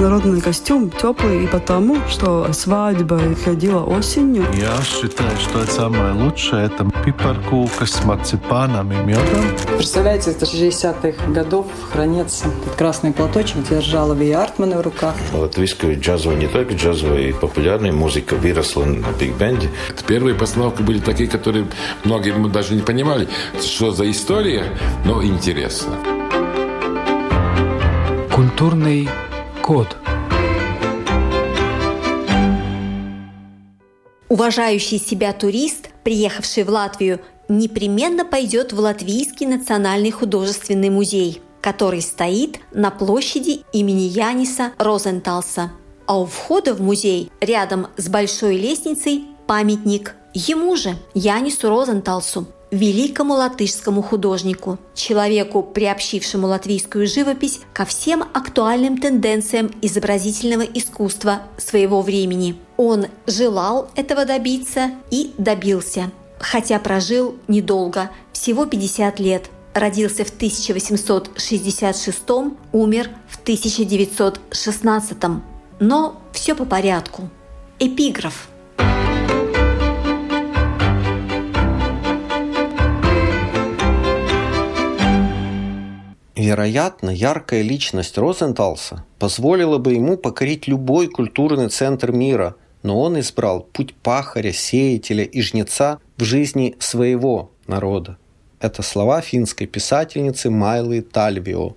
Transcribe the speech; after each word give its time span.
народный 0.00 0.40
костюм 0.40 0.90
теплый 0.90 1.44
и 1.44 1.46
потому, 1.46 1.98
что 2.08 2.52
свадьба 2.52 3.20
ходила 3.44 3.80
осенью. 3.80 4.44
Я 4.54 4.76
считаю, 4.82 5.36
что 5.38 5.60
это 5.60 5.70
самое 5.70 6.12
лучшее. 6.12 6.66
Это 6.66 6.88
пипаркука 7.04 7.86
с 7.86 8.04
марципаном 8.04 8.92
и 8.92 8.96
медом. 9.04 9.24
Представляете, 9.76 10.30
это 10.30 10.46
60-х 10.46 11.30
годов 11.32 11.66
хранится 11.92 12.46
этот 12.46 12.76
красный 12.76 13.12
платочек, 13.12 13.62
держала 13.68 14.14
Ви 14.14 14.32
Артмана 14.32 14.78
в 14.78 14.82
руках. 14.82 15.14
Латвийская 15.32 15.96
джазовая, 15.96 16.36
не 16.36 16.46
только 16.46 16.74
джазовая, 16.74 17.28
и 17.28 17.32
популярная 17.32 17.92
музыка 17.92 18.34
выросла 18.34 18.84
на 18.84 19.06
биг-бенде. 19.18 19.68
Первые 20.06 20.34
постановки 20.34 20.82
были 20.82 20.98
такие, 20.98 21.28
которые 21.28 21.66
многие 22.04 22.32
мы 22.32 22.48
даже 22.48 22.74
не 22.74 22.82
понимали, 22.82 23.28
что 23.60 23.90
за 23.90 24.10
история, 24.10 24.64
но 25.04 25.22
интересно. 25.22 25.94
Культурный 28.34 29.08
код. 29.62 29.96
Уважающий 34.28 34.98
себя 34.98 35.32
турист, 35.32 35.90
приехавший 36.04 36.64
в 36.64 36.70
Латвию, 36.70 37.20
непременно 37.48 38.24
пойдет 38.24 38.72
в 38.72 38.78
Латвийский 38.78 39.46
национальный 39.46 40.10
художественный 40.10 40.90
музей, 40.90 41.42
который 41.60 42.00
стоит 42.00 42.60
на 42.72 42.90
площади 42.90 43.64
имени 43.72 44.02
Яниса 44.02 44.72
Розенталса. 44.78 45.72
А 46.06 46.20
у 46.20 46.26
входа 46.26 46.74
в 46.74 46.80
музей 46.80 47.30
рядом 47.40 47.88
с 47.96 48.08
большой 48.08 48.56
лестницей 48.56 49.24
памятник 49.46 50.14
ему 50.32 50.76
же, 50.76 50.96
Янису 51.14 51.68
Розенталсу, 51.68 52.46
великому 52.70 53.34
латышскому 53.34 54.02
художнику, 54.02 54.78
человеку, 54.94 55.62
приобщившему 55.62 56.46
латвийскую 56.46 57.06
живопись 57.06 57.60
ко 57.72 57.84
всем 57.84 58.22
актуальным 58.22 58.98
тенденциям 58.98 59.70
изобразительного 59.82 60.62
искусства 60.62 61.42
своего 61.56 62.02
времени. 62.02 62.56
Он 62.76 63.06
желал 63.26 63.90
этого 63.96 64.24
добиться 64.24 64.90
и 65.10 65.32
добился, 65.38 66.10
хотя 66.38 66.78
прожил 66.78 67.34
недолго, 67.48 68.10
всего 68.32 68.66
50 68.66 69.20
лет. 69.20 69.50
Родился 69.74 70.24
в 70.24 70.30
1866, 70.30 72.18
умер 72.72 73.10
в 73.28 73.40
1916. 73.42 75.16
Но 75.78 76.20
все 76.32 76.54
по 76.56 76.64
порядку. 76.64 77.28
Эпиграф– 77.78 78.48
Вероятно, 86.40 87.10
яркая 87.10 87.60
личность 87.60 88.16
Розенталса 88.16 89.04
позволила 89.18 89.76
бы 89.76 89.92
ему 89.92 90.16
покорить 90.16 90.66
любой 90.68 91.06
культурный 91.06 91.68
центр 91.68 92.12
мира, 92.12 92.56
но 92.82 92.98
он 92.98 93.20
избрал 93.20 93.60
путь 93.60 93.94
пахаря, 93.94 94.50
сеятеля 94.50 95.24
и 95.24 95.42
жнеца 95.42 95.98
в 96.16 96.24
жизни 96.24 96.76
своего 96.78 97.50
народа. 97.66 98.16
Это 98.58 98.80
слова 98.80 99.20
финской 99.20 99.66
писательницы 99.66 100.48
Майлы 100.48 101.02
Тальвио. 101.02 101.76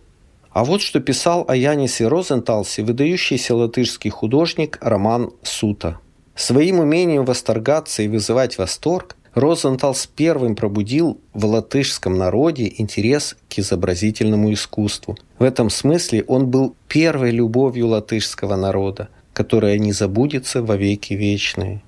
А 0.52 0.64
вот 0.64 0.82
что 0.82 1.02
писал 1.02 1.44
о 1.50 1.58
Янисе 1.58 2.08
Розенталсе 2.08 2.84
выдающийся 2.84 3.56
латышский 3.56 4.12
художник 4.12 4.78
Роман 4.80 5.32
Сута. 5.44 6.00
Своим 6.36 6.80
умением 6.80 7.26
восторгаться 7.26 8.02
и 8.02 8.08
вызывать 8.08 8.58
восторг 8.58 9.18
Розенталс 9.36 10.06
первым 10.06 10.56
пробудил 10.56 11.20
в 11.34 11.46
латышском 11.46 12.18
народе 12.18 12.72
интерес 12.78 13.36
к 13.50 13.60
изобразительному 13.60 14.54
искусству. 14.54 15.18
В 15.40 15.44
этом 15.44 15.70
смысле 15.70 16.24
он 16.28 16.48
был 16.48 16.76
первой 16.88 17.32
любовью 17.32 17.88
латышского 17.88 18.56
народа, 18.56 19.10
которая 19.34 19.80
не 19.80 19.92
забудется 19.92 20.62
во 20.62 20.76
веки 20.76 21.14
вечные. 21.14 21.82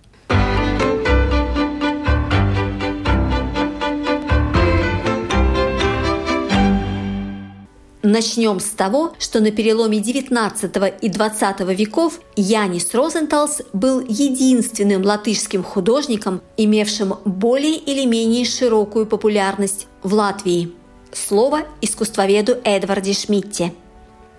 Начнем 8.15 8.61
с 8.61 8.69
того, 8.69 9.11
что 9.19 9.41
на 9.41 9.51
переломе 9.51 9.99
19 9.99 10.71
и 11.01 11.09
20 11.09 11.59
веков 11.77 12.21
Янис 12.37 12.93
Розенталс 12.93 13.61
был 13.73 13.99
единственным 13.99 15.03
латышским 15.03 15.63
художником, 15.63 16.39
имевшим 16.55 17.15
более 17.25 17.75
или 17.75 18.05
менее 18.05 18.45
широкую 18.45 19.05
популярность 19.05 19.87
в 20.01 20.13
Латвии. 20.13 20.71
Слово 21.11 21.63
искусствоведу 21.81 22.55
Эдварде 22.63 23.11
Шмидте– 23.11 23.73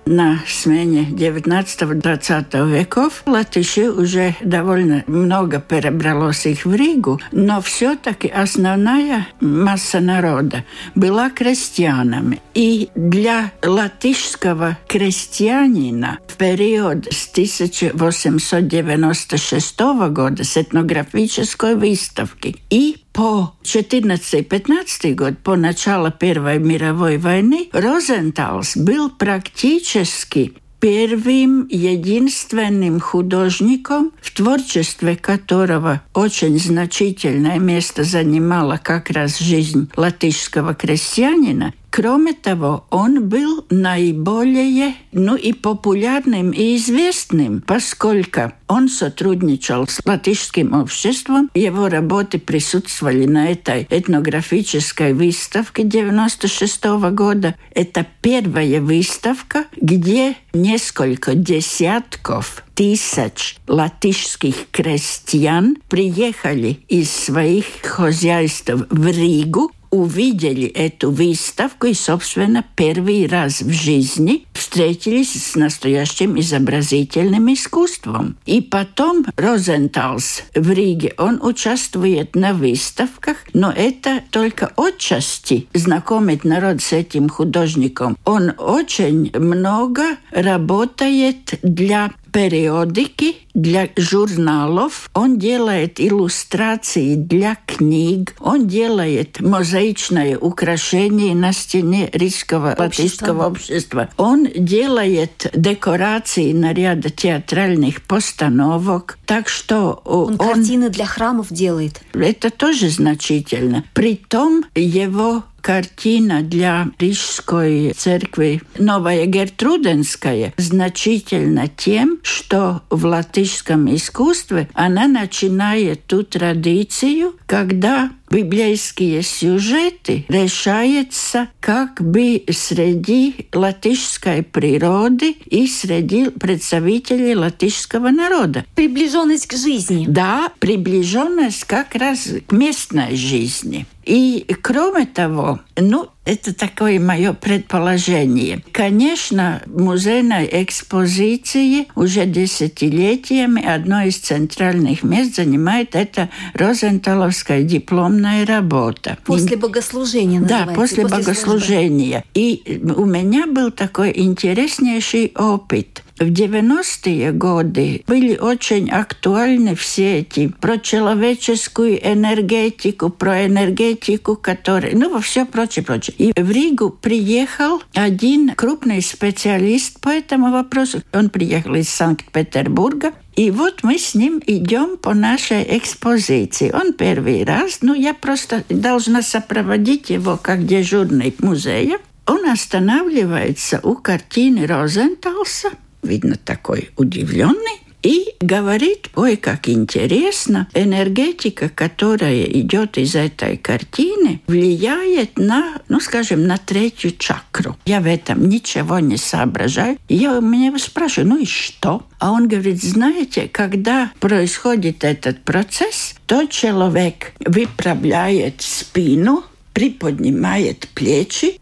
на 0.07 0.41
смене 0.47 1.09
19-20 1.11 2.71
веков 2.71 3.23
латыши 3.27 3.91
уже 3.91 4.37
довольно 4.41 5.05
много 5.07 5.61
перебралось 5.61 6.47
их 6.47 6.65
в 6.65 6.75
Ригу, 6.75 7.21
но 7.33 7.61
все-таки 7.61 8.29
основная 8.29 9.29
масса 9.41 10.01
народа 10.01 10.65
была 10.95 11.29
крестьянами. 11.31 12.41
И 12.55 12.89
для 12.95 13.51
латышского 13.63 14.79
крестьянина 14.87 16.19
в 16.29 16.37
период 16.37 17.13
с 17.13 17.29
1896 17.33 19.81
года 20.11 20.45
с 20.45 20.57
этнографической 20.57 21.75
выставки 21.75 22.57
и 22.71 22.99
по 23.17 23.55
14-15 23.63 25.15
год, 25.15 25.39
по 25.39 25.57
началу 25.57 26.11
Первой 26.11 26.59
мировой 26.59 27.17
войны, 27.17 27.71
Розенталс 27.73 28.77
был 28.77 29.09
практически 29.09 30.53
первым 30.81 31.67
единственным 31.69 33.01
художником, 33.01 34.13
в 34.21 34.31
творчестве 34.33 35.17
которого 35.17 36.03
очень 36.13 36.59
значительное 36.59 37.59
место 37.59 38.05
занимала 38.05 38.79
как 38.83 39.09
раз 39.09 39.39
жизнь 39.39 39.91
латышского 39.97 40.75
крестьянина, 40.75 41.73
Кроме 41.97 42.35
того, 42.35 42.85
он 42.91 43.27
был 43.27 43.65
наиболее, 43.71 44.97
ну 45.13 45.35
и 45.35 45.55
популярным 45.55 46.51
и 46.51 46.77
известным, 46.77 47.63
поскольку 47.67 48.53
он 48.69 48.91
сотрудничал 48.91 49.89
с 49.89 50.05
латышским 50.05 50.75
обществом. 50.75 51.51
Его 51.55 51.89
работы 51.89 52.39
присутствовали 52.39 53.25
на 53.25 53.51
этой 53.51 53.87
этнографической 53.89 55.15
выставке 55.15 55.85
96 55.85 56.85
года. 57.13 57.55
Это 57.75 58.07
первая 58.21 58.83
выставка, 58.83 59.65
где 59.81 60.37
несколько 60.53 61.35
десятков 61.35 62.63
тысяч 62.75 63.57
латышских 63.67 64.71
крестьян 64.71 65.79
приехали 65.89 66.81
из 66.89 67.11
своих 67.11 67.65
хозяйств 67.83 68.71
в 68.91 69.07
Ригу 69.07 69.73
увидели 69.97 70.67
эту 70.67 71.11
выставку 71.11 71.87
и, 71.87 71.95
собственно, 71.95 72.65
первый 72.77 73.27
раз 73.27 73.63
в 73.63 73.73
жизни 73.73 74.47
встретились 74.53 75.33
с 75.33 75.55
настоящим 75.57 76.39
изобразительным 76.39 77.53
искусством. 77.53 78.37
И 78.47 78.61
потом 78.61 79.27
Розенталс 79.37 80.43
в 80.55 80.71
Риге, 80.71 81.15
он 81.19 81.41
участвует 81.43 82.37
на 82.37 82.53
выставках, 82.53 83.39
но 83.53 83.73
это 83.73 84.23
только 84.31 84.73
отчасти 84.77 85.67
знакомит 85.75 86.45
народ 86.45 86.83
с 86.83 86.93
этим 86.93 87.29
художником. 87.29 88.17
Он 88.25 88.53
очень 88.59 89.31
много 89.37 90.17
работает 90.31 91.59
для 91.63 92.13
периодики 92.33 93.37
для 93.57 93.89
журналов, 93.97 95.11
он 95.15 95.39
делает 95.39 95.99
иллюстрации 95.99 97.15
для 97.15 97.57
книг, 97.67 98.35
он 98.39 98.69
делает 98.69 99.41
мозаичное 99.41 100.37
украшение 100.37 101.35
на 101.35 101.53
стене 101.55 102.11
Рижского 102.13 102.77
латышского 102.79 103.47
общества. 103.47 104.11
Он 104.19 104.47
делает 104.55 105.51
декорации 105.55 106.53
на 106.53 106.75
ряд 106.75 107.07
театральных 107.17 108.03
постановок. 108.03 109.19
Так 109.25 109.49
что 109.49 110.03
он, 110.05 110.33
он 110.33 110.39
картины 110.39 110.91
для 110.91 111.07
храмов 111.07 111.47
делает. 111.51 112.03
Это 112.13 112.51
тоже 112.51 112.91
значительно. 112.91 113.85
Притом 113.95 114.67
его 114.75 115.45
картина 115.67 116.43
для 116.43 116.87
Рижской 117.01 117.93
церкви 117.97 118.63
Новая 118.79 119.27
Гертруденская 119.27 120.55
значительна 120.57 121.67
тем, 121.67 122.21
что 122.23 122.83
в 122.89 123.05
латышском 123.05 123.93
искусстве 123.93 124.69
она 124.75 125.09
начинает 125.09 126.07
ту 126.07 126.23
традицию, 126.23 127.35
когда 127.47 128.13
библейские 128.31 129.23
сюжеты 129.23 130.25
решаются 130.29 131.49
как 131.61 132.01
бы 132.01 132.45
среди 132.51 133.49
латышской 133.53 134.43
природы 134.43 135.37
и 135.47 135.67
среди 135.67 136.31
представителей 136.31 137.35
латышского 137.35 138.09
народа. 138.11 138.65
Приближенность 138.75 139.47
к 139.47 139.57
жизни. 139.57 140.07
Да, 140.09 140.53
приближенность 140.59 141.65
как 141.65 141.95
раз 141.95 142.29
к 142.47 142.53
местной 142.53 143.17
жизни. 143.17 143.87
И 144.05 144.47
кроме 144.63 145.07
того, 145.07 145.61
Ну, 145.79 146.09
это 146.25 146.55
такое 146.55 146.99
мое 146.99 147.33
предположение. 147.33 148.63
Конечно, 148.73 149.63
музейной 149.67 150.49
экспозиции 150.51 151.89
уже 151.95 152.25
десятилетиями 152.25 153.65
одно 153.65 154.03
из 154.03 154.17
центральных 154.17 155.03
мест 155.03 155.37
занимает 155.37 155.95
это 155.95 156.31
Розенталовская 156.55 157.63
дипломная 157.63 158.47
работа. 158.47 159.19
После 159.25 159.57
богослужения 159.57 160.41
Да, 160.41 160.67
после, 160.75 161.05
после 161.05 161.05
богослужения. 161.05 162.25
Службы. 162.33 162.41
И 162.41 162.81
у 162.97 163.05
меня 163.05 163.47
был 163.47 163.71
такой 163.71 164.13
интереснейший 164.17 165.33
опыт– 165.37 166.03
в 166.19 166.31
90-е 166.31 167.33
годы 167.33 168.03
были 168.07 168.37
очень 168.37 168.91
актуальны 168.91 169.75
все 169.75 170.21
эти 170.21 170.49
про 170.49 170.79
человеческую 170.79 171.99
энергетику, 171.99 173.11
про 173.11 173.47
энергетику, 173.47 174.37
которая, 174.37 174.95
ну, 174.95 175.11
во 175.11 175.21
все 175.21 175.45
прочее, 175.45 175.85
прочее. 175.85 176.15
И 176.19 176.33
в 176.41 176.51
Ригу 176.51 176.91
приехал 176.91 177.83
один 177.95 178.55
крупный 178.55 179.03
специалист 179.03 180.01
по 180.01 180.09
этому 180.09 180.51
вопросу. 180.51 181.03
Он 181.13 181.29
приехал 181.29 181.75
из 181.75 181.89
Санкт-Петербурга, 181.91 183.13
и 183.35 183.51
вот 183.51 183.83
мы 183.83 183.99
с 183.99 184.15
ним 184.15 184.41
идем 184.47 184.97
по 184.97 185.13
нашей 185.13 185.77
экспозиции. 185.77 186.73
Он 186.73 186.95
первый 186.95 187.45
раз, 187.45 187.81
ну 187.83 187.93
я 187.93 188.15
просто 188.15 188.65
должна 188.71 189.21
сопроводить 189.21 190.09
его 190.09 190.39
как 190.41 190.65
дежурный 190.65 191.35
музея. 191.41 191.99
Он 192.27 192.49
останавливается 192.49 193.81
у 193.83 193.95
картины 193.95 194.67
Розенталса– 194.67 195.71
видно, 196.03 196.37
такой 196.37 196.91
удивленный, 196.97 197.81
и 198.07 198.37
говорит, 198.41 199.11
ой, 199.17 199.37
как 199.37 199.69
интересно, 199.69 200.69
энергетика, 200.75 201.69
которая 201.69 202.45
идет 202.45 202.99
из 202.99 203.17
этой 203.17 203.57
картины, 203.57 204.41
влияет 204.47 205.37
на, 205.37 205.81
ну, 205.89 205.99
скажем, 205.99 206.47
на 206.47 206.57
третью 206.57 207.17
чакру. 207.19 207.77
Я 207.85 208.01
в 208.01 208.07
этом 208.07 208.49
ничего 208.49 209.01
не 209.01 209.17
соображаю. 209.17 209.99
Я 210.09 210.39
у 210.39 210.41
меня 210.41 210.73
спрашиваю, 210.79 211.31
ну 211.31 211.39
и 211.39 211.47
что? 211.47 212.07
А 212.21 212.31
он 212.31 212.47
говорит, 212.47 212.81
знаете, 212.81 213.49
когда 213.51 214.13
происходит 214.21 215.03
этот 215.03 215.43
процесс, 215.43 216.15
то 216.27 216.47
человек 216.47 217.33
выправляет 217.41 218.63
спину, 218.63 219.43
приподнимает 219.73 220.89
плечи, 220.95 221.59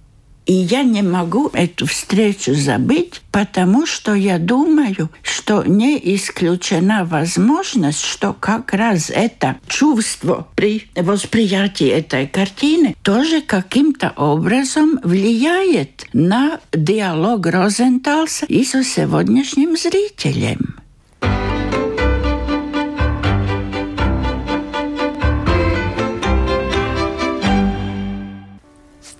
и 0.47 0.53
я 0.53 0.83
не 0.83 1.03
могу 1.03 1.51
эту 1.53 1.87
встречу 1.87 2.55
забыть, 2.55 3.23
потому 3.33 3.87
что 3.87 4.15
я 4.15 4.39
думаю, 4.39 5.11
что 5.23 5.65
не 5.65 5.99
исключена 6.15 7.05
возможность, 7.05 8.05
что 8.05 8.35
как 8.35 8.73
раз 8.75 9.11
это 9.11 9.57
чувство 9.67 10.47
при 10.55 10.89
восприятии 10.95 11.89
этой 11.89 12.27
картины 12.27 12.95
тоже 13.03 13.41
каким-то 13.41 14.13
образом 14.17 15.01
влияет 15.03 16.07
на 16.13 16.61
диалог 16.73 17.47
Розенталса 17.47 18.47
и 18.47 18.65
со 18.65 18.85
сегодняшним 18.85 19.77
зрителем. 19.77 20.74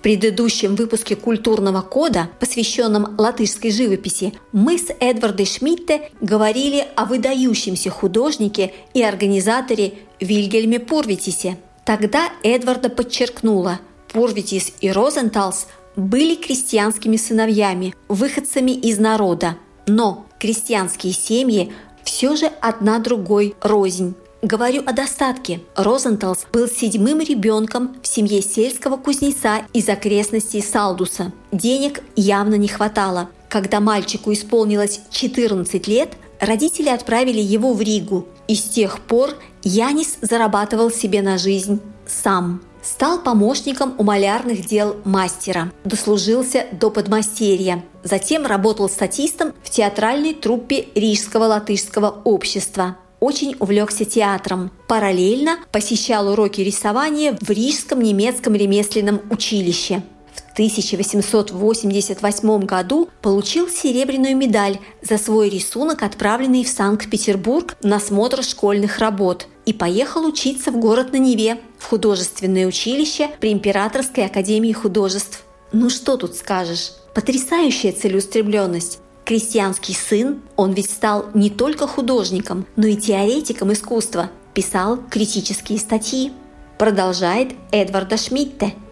Предыдущем 0.05 0.75
выпуске 0.75 1.15
«Культурного 1.15 1.81
кода», 1.81 2.29
посвященном 2.39 3.15
латышской 3.17 3.71
живописи, 3.71 4.35
мы 4.51 4.77
с 4.77 4.93
Эдвардой 4.99 5.47
Шмидте 5.47 6.11
говорили 6.21 6.85
о 6.95 7.05
выдающемся 7.05 7.89
художнике 7.89 8.71
и 8.93 9.01
организаторе 9.01 9.93
Вильгельме 10.19 10.79
Пурвитисе. 10.79 11.57
Тогда 11.85 12.29
Эдварда 12.43 12.89
подчеркнула, 12.89 13.79
Пурвитис 14.13 14.73
и 14.79 14.91
Розенталс 14.91 15.65
были 15.95 16.35
крестьянскими 16.35 17.17
сыновьями, 17.17 17.95
выходцами 18.07 18.73
из 18.73 18.99
народа, 18.99 19.57
но 19.87 20.27
крестьянские 20.37 21.13
семьи 21.13 21.73
все 22.03 22.35
же 22.35 22.45
одна 22.61 22.99
другой 22.99 23.55
рознь. 23.59 24.13
Говорю 24.41 24.83
о 24.85 24.93
достатке. 24.93 25.61
Розенталс 25.75 26.45
был 26.51 26.67
седьмым 26.67 27.19
ребенком 27.19 27.95
в 28.01 28.07
семье 28.07 28.41
сельского 28.41 28.97
кузнеца 28.97 29.61
из 29.73 29.89
окрестностей 29.89 30.61
Салдуса. 30.61 31.31
Денег 31.51 32.03
явно 32.15 32.55
не 32.55 32.67
хватало. 32.67 33.29
Когда 33.49 33.79
мальчику 33.79 34.33
исполнилось 34.33 35.01
14 35.09 35.87
лет, 35.87 36.13
родители 36.39 36.89
отправили 36.89 37.39
его 37.39 37.73
в 37.73 37.81
Ригу. 37.81 38.27
И 38.47 38.55
с 38.55 38.63
тех 38.63 38.99
пор 38.99 39.31
Янис 39.63 40.17
зарабатывал 40.21 40.91
себе 40.91 41.21
на 41.21 41.37
жизнь 41.37 41.81
сам. 42.05 42.61
Стал 42.83 43.23
помощником 43.23 43.95
у 43.97 44.03
малярных 44.03 44.67
дел 44.67 44.97
мастера. 45.05 45.71
Дослужился 45.85 46.67
до 46.71 46.91
подмастерья. 46.91 47.83
Затем 48.03 48.45
работал 48.45 48.89
статистом 48.89 49.53
в 49.63 49.71
театральной 49.71 50.35
труппе 50.35 50.89
Рижского 50.93 51.45
латышского 51.45 52.21
общества 52.25 52.97
очень 53.19 53.55
увлекся 53.59 54.05
театром. 54.05 54.71
Параллельно 54.87 55.57
посещал 55.71 56.29
уроки 56.29 56.61
рисования 56.61 57.37
в 57.41 57.49
Рижском 57.49 58.01
немецком 58.01 58.55
ремесленном 58.55 59.19
училище. 59.29 60.03
В 60.33 60.53
1888 60.53 62.65
году 62.65 63.09
получил 63.21 63.67
серебряную 63.69 64.37
медаль 64.37 64.79
за 65.01 65.17
свой 65.17 65.49
рисунок, 65.49 66.03
отправленный 66.03 66.63
в 66.63 66.69
Санкт-Петербург 66.69 67.75
на 67.83 67.99
смотр 67.99 68.41
школьных 68.43 68.99
работ, 68.99 69.47
и 69.65 69.73
поехал 69.73 70.25
учиться 70.25 70.71
в 70.71 70.77
город 70.77 71.11
на 71.11 71.17
Неве, 71.17 71.59
в 71.77 71.85
художественное 71.85 72.67
училище 72.67 73.29
при 73.39 73.51
Императорской 73.51 74.25
академии 74.25 74.71
художеств. 74.71 75.43
Ну 75.71 75.89
что 75.89 76.17
тут 76.17 76.35
скажешь? 76.35 76.91
Потрясающая 77.13 77.91
целеустремленность. 77.91 78.99
Крестьянский 79.25 79.95
сын, 79.95 80.41
он 80.55 80.73
ведь 80.73 80.91
стал 80.91 81.25
не 81.33 81.49
только 81.49 81.87
художником, 81.87 82.65
но 82.75 82.85
и 82.85 82.95
теоретиком 82.95 83.73
искусства, 83.73 84.29
писал 84.53 84.99
критические 85.09 85.79
статьи. 85.79 86.31
Продолжает 86.77 87.53
Эдварда 87.71 88.17
Шмидте– 88.17 88.73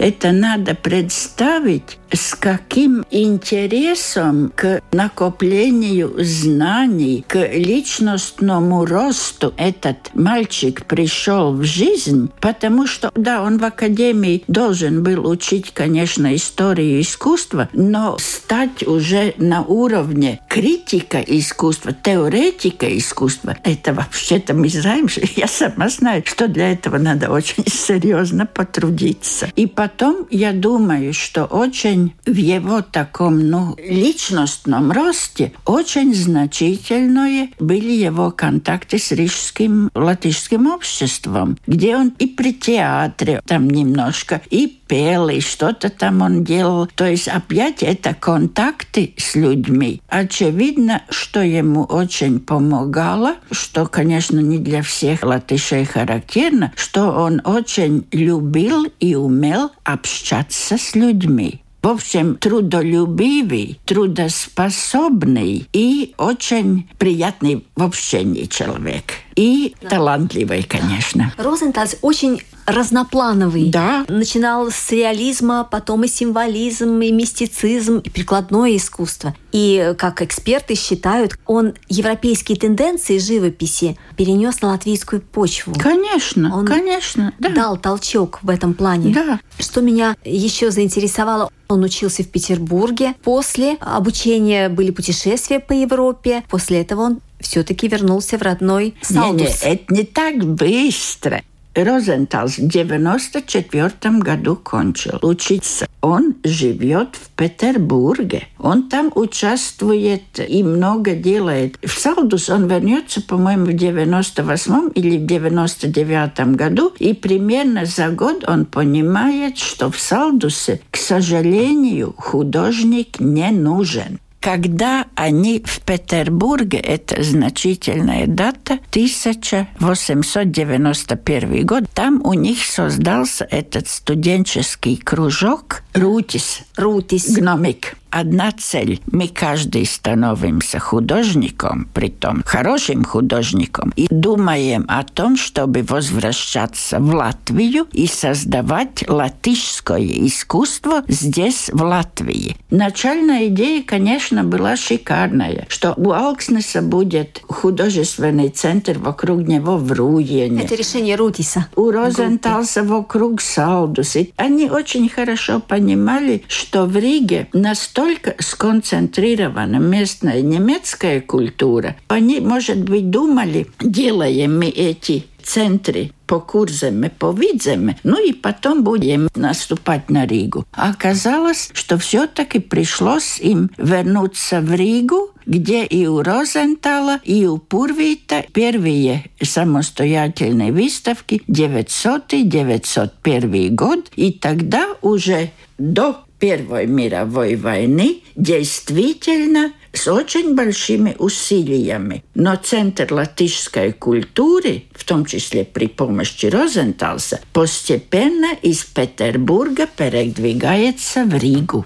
это 0.00 0.32
надо 0.32 0.74
представить, 0.74 1.98
с 2.10 2.34
каким 2.34 3.04
интересом 3.10 4.50
к 4.56 4.80
накоплению 4.92 6.14
знаний, 6.24 7.22
к 7.28 7.46
личностному 7.52 8.86
росту 8.86 9.52
этот 9.58 10.10
мальчик 10.14 10.86
пришел 10.86 11.52
в 11.52 11.64
жизнь, 11.64 12.30
потому 12.40 12.86
что, 12.86 13.12
да, 13.14 13.42
он 13.42 13.58
в 13.58 13.64
академии 13.64 14.42
должен 14.48 15.02
был 15.02 15.28
учить, 15.28 15.70
конечно, 15.74 16.34
историю 16.34 17.02
искусства, 17.02 17.68
но 17.74 18.16
стать 18.18 18.86
уже 18.86 19.34
на 19.36 19.62
уровне 19.62 20.40
критика 20.50 21.20
искусства, 21.20 21.92
теоретика 21.92 22.98
искусства, 22.98 23.56
это 23.62 23.94
вообще-то 23.94 24.52
мы 24.52 24.68
знаем, 24.68 25.06
я 25.36 25.46
сама 25.46 25.88
знаю, 25.88 26.24
что 26.26 26.48
для 26.48 26.72
этого 26.72 26.98
надо 26.98 27.30
очень 27.30 27.64
серьезно 27.68 28.46
потрудиться. 28.46 29.48
И 29.54 29.66
потом 29.66 30.26
я 30.28 30.52
думаю, 30.52 31.14
что 31.14 31.44
очень 31.44 32.14
в 32.26 32.34
его 32.34 32.82
таком 32.82 33.48
ну, 33.48 33.76
личностном 33.78 34.90
росте 34.90 35.52
очень 35.66 36.12
значительные 36.12 37.50
были 37.60 37.92
его 37.92 38.32
контакты 38.32 38.98
с 38.98 39.12
рижским 39.12 39.88
латышским 39.94 40.66
обществом, 40.66 41.58
где 41.68 41.96
он 41.96 42.08
и 42.18 42.26
при 42.26 42.52
театре 42.52 43.40
там 43.46 43.70
немножко, 43.70 44.40
и 44.50 44.79
пел, 44.90 45.28
и 45.28 45.38
что-то 45.38 45.88
там 45.88 46.20
он 46.20 46.42
делал. 46.42 46.88
То 46.96 47.08
есть 47.08 47.28
опять 47.28 47.84
это 47.84 48.12
контакты 48.12 49.14
с 49.16 49.36
людьми. 49.36 50.02
Очевидно, 50.08 51.02
что 51.08 51.42
ему 51.42 51.84
очень 51.84 52.40
помогало, 52.40 53.36
что, 53.52 53.86
конечно, 53.86 54.40
не 54.40 54.58
для 54.58 54.82
всех 54.82 55.22
латышей 55.22 55.84
характерно, 55.84 56.72
что 56.74 57.12
он 57.12 57.40
очень 57.44 58.04
любил 58.10 58.86
и 58.98 59.14
умел 59.14 59.70
общаться 59.84 60.76
с 60.76 60.96
людьми. 60.96 61.62
В 61.82 61.88
общем, 61.88 62.34
трудолюбивый, 62.34 63.78
трудоспособный 63.86 65.68
и 65.72 66.14
очень 66.18 66.88
приятный 66.98 67.64
в 67.76 67.82
общении 67.84 68.46
человек. 68.46 69.04
И 69.36 69.74
да. 69.82 69.88
талантливый, 69.88 70.62
конечно. 70.62 71.32
Розенталь 71.36 71.88
очень 72.02 72.42
разноплановый. 72.66 73.70
Да. 73.70 74.04
Начинал 74.08 74.70
с 74.70 74.90
реализма, 74.90 75.66
потом 75.68 76.04
и 76.04 76.08
символизм, 76.08 77.00
и 77.00 77.10
мистицизм, 77.10 77.98
и 77.98 78.10
прикладное 78.10 78.76
искусство. 78.76 79.34
И, 79.52 79.94
как 79.98 80.22
эксперты 80.22 80.74
считают, 80.74 81.36
он 81.46 81.74
европейские 81.88 82.56
тенденции 82.56 83.18
живописи 83.18 83.98
перенес 84.16 84.62
на 84.62 84.68
латвийскую 84.68 85.22
почву. 85.22 85.74
Конечно, 85.78 86.56
он 86.56 86.66
конечно. 86.66 87.32
Да. 87.38 87.48
Дал 87.50 87.76
толчок 87.76 88.38
в 88.42 88.50
этом 88.50 88.74
плане. 88.74 89.12
Да. 89.12 89.40
Что 89.58 89.80
меня 89.80 90.16
еще 90.24 90.70
заинтересовало, 90.70 91.50
он 91.68 91.82
учился 91.82 92.22
в 92.22 92.28
Петербурге. 92.28 93.14
После 93.22 93.76
обучения 93.80 94.68
были 94.68 94.90
путешествия 94.90 95.60
по 95.60 95.72
Европе. 95.72 96.44
После 96.48 96.80
этого 96.80 97.02
он 97.02 97.20
все-таки 97.40 97.88
вернулся 97.88 98.38
в 98.38 98.42
родной 98.42 98.94
Салдус. 99.02 99.62
Не, 99.62 99.68
не, 99.68 99.74
это 99.74 99.94
не 99.94 100.04
так 100.04 100.44
быстро. 100.44 101.42
Розенталс 101.74 102.58
в 102.58 102.68
94 102.68 103.92
году 104.18 104.56
кончил 104.56 105.18
учиться. 105.22 105.86
Он 106.00 106.34
живет 106.42 107.10
в 107.14 107.30
Петербурге. 107.36 108.48
Он 108.58 108.88
там 108.88 109.12
участвует 109.14 110.22
и 110.38 110.62
много 110.64 111.14
делает. 111.14 111.78
В 111.82 111.92
Салдус 111.92 112.48
он 112.48 112.66
вернется, 112.66 113.22
по-моему, 113.22 113.66
в 113.66 113.72
98 113.72 114.90
или 114.94 115.18
в 115.18 115.26
99 115.26 116.56
году. 116.56 116.92
И 116.98 117.14
примерно 117.14 117.84
за 117.84 118.08
год 118.08 118.44
он 118.48 118.64
понимает, 118.64 119.58
что 119.58 119.90
в 119.90 119.98
Салдусе, 119.98 120.80
к 120.90 120.96
сожалению, 120.96 122.14
художник 122.16 123.20
не 123.20 123.50
нужен. 123.50 124.18
Когда 124.40 125.06
они 125.14 125.62
в 125.64 125.80
Петербурге, 125.80 126.78
это 126.78 127.22
значительная 127.22 128.26
дата, 128.26 128.80
1891 128.90 131.66
год, 131.66 131.84
там 131.92 132.22
у 132.24 132.32
них 132.32 132.64
создался 132.64 133.44
этот 133.44 133.88
студенческий 133.88 134.96
кружок 134.96 135.82
Рутис. 135.92 136.62
Рутис. 136.76 137.30
Гномик 137.30 137.96
одна 138.10 138.52
цель. 138.52 139.00
Мы 139.10 139.28
каждый 139.28 139.86
становимся 139.86 140.78
художником, 140.78 141.88
притом 141.94 142.42
хорошим 142.44 143.04
художником, 143.04 143.92
и 143.96 144.06
думаем 144.10 144.84
о 144.88 145.04
том, 145.04 145.36
чтобы 145.36 145.82
возвращаться 145.82 146.98
в 146.98 147.14
Латвию 147.14 147.86
и 147.92 148.06
создавать 148.06 149.08
латышское 149.08 150.26
искусство 150.26 151.02
здесь, 151.08 151.70
в 151.72 151.82
Латвии. 151.82 152.56
Начальная 152.70 153.46
идея, 153.48 153.82
конечно, 153.82 154.44
была 154.44 154.76
шикарная, 154.76 155.66
что 155.68 155.94
у 155.96 156.12
Алкснеса 156.12 156.82
будет 156.82 157.42
художественный 157.48 158.48
центр 158.48 158.98
вокруг 158.98 159.46
него 159.46 159.76
в 159.76 159.92
Руене. 159.92 160.62
Это 160.62 160.74
решение 160.74 161.16
Рутиса. 161.16 161.66
У 161.76 161.90
Розенталса 161.90 162.82
вокруг 162.82 163.40
Салдус. 163.40 164.16
И 164.16 164.32
они 164.36 164.70
очень 164.70 165.08
хорошо 165.08 165.60
понимали, 165.60 166.42
что 166.48 166.86
в 166.86 166.96
Риге 166.96 167.48
настолько 167.52 167.99
настолько 168.00 168.34
сконцентрирована 168.38 169.76
местная 169.76 170.40
немецкая 170.40 171.20
культура, 171.20 171.96
они, 172.08 172.40
может 172.40 172.78
быть, 172.78 173.10
думали, 173.10 173.66
делаем 173.78 174.58
мы 174.58 174.68
эти 174.68 175.26
центры 175.42 176.12
по 176.26 176.40
Курземе, 176.40 177.10
по 177.10 177.30
Видземе, 177.32 177.98
ну 178.04 178.24
и 178.24 178.32
потом 178.32 178.84
будем 178.84 179.28
наступать 179.34 180.08
на 180.08 180.24
Ригу. 180.26 180.64
Оказалось, 180.72 181.68
что 181.74 181.98
все-таки 181.98 182.58
пришлось 182.58 183.38
им 183.38 183.70
вернуться 183.76 184.62
в 184.62 184.72
Ригу, 184.72 185.32
где 185.44 185.84
и 185.84 186.06
у 186.06 186.22
Розентала, 186.22 187.20
и 187.24 187.44
у 187.46 187.58
Пурвита 187.58 188.46
первые 188.52 189.30
самостоятельные 189.42 190.72
выставки 190.72 191.42
900-901 191.48 193.68
год, 193.70 194.10
и 194.16 194.32
тогда 194.32 194.86
уже 195.02 195.50
до 195.78 196.24
Первой 196.40 196.86
мировой 196.86 197.54
войны 197.54 198.22
действительно 198.34 199.74
с 199.92 200.08
очень 200.08 200.54
большими 200.54 201.14
усилиями. 201.18 202.24
Но 202.34 202.56
Центр 202.56 203.12
латышской 203.12 203.92
культуры, 203.92 204.84
в 204.94 205.04
том 205.04 205.26
числе 205.26 205.66
при 205.66 205.86
помощи 205.86 206.46
Розенталса, 206.46 207.40
постепенно 207.52 208.54
из 208.62 208.84
Петербурга 208.84 209.86
передвигается 209.86 211.24
в 211.24 211.34
Ригу. 211.34 211.84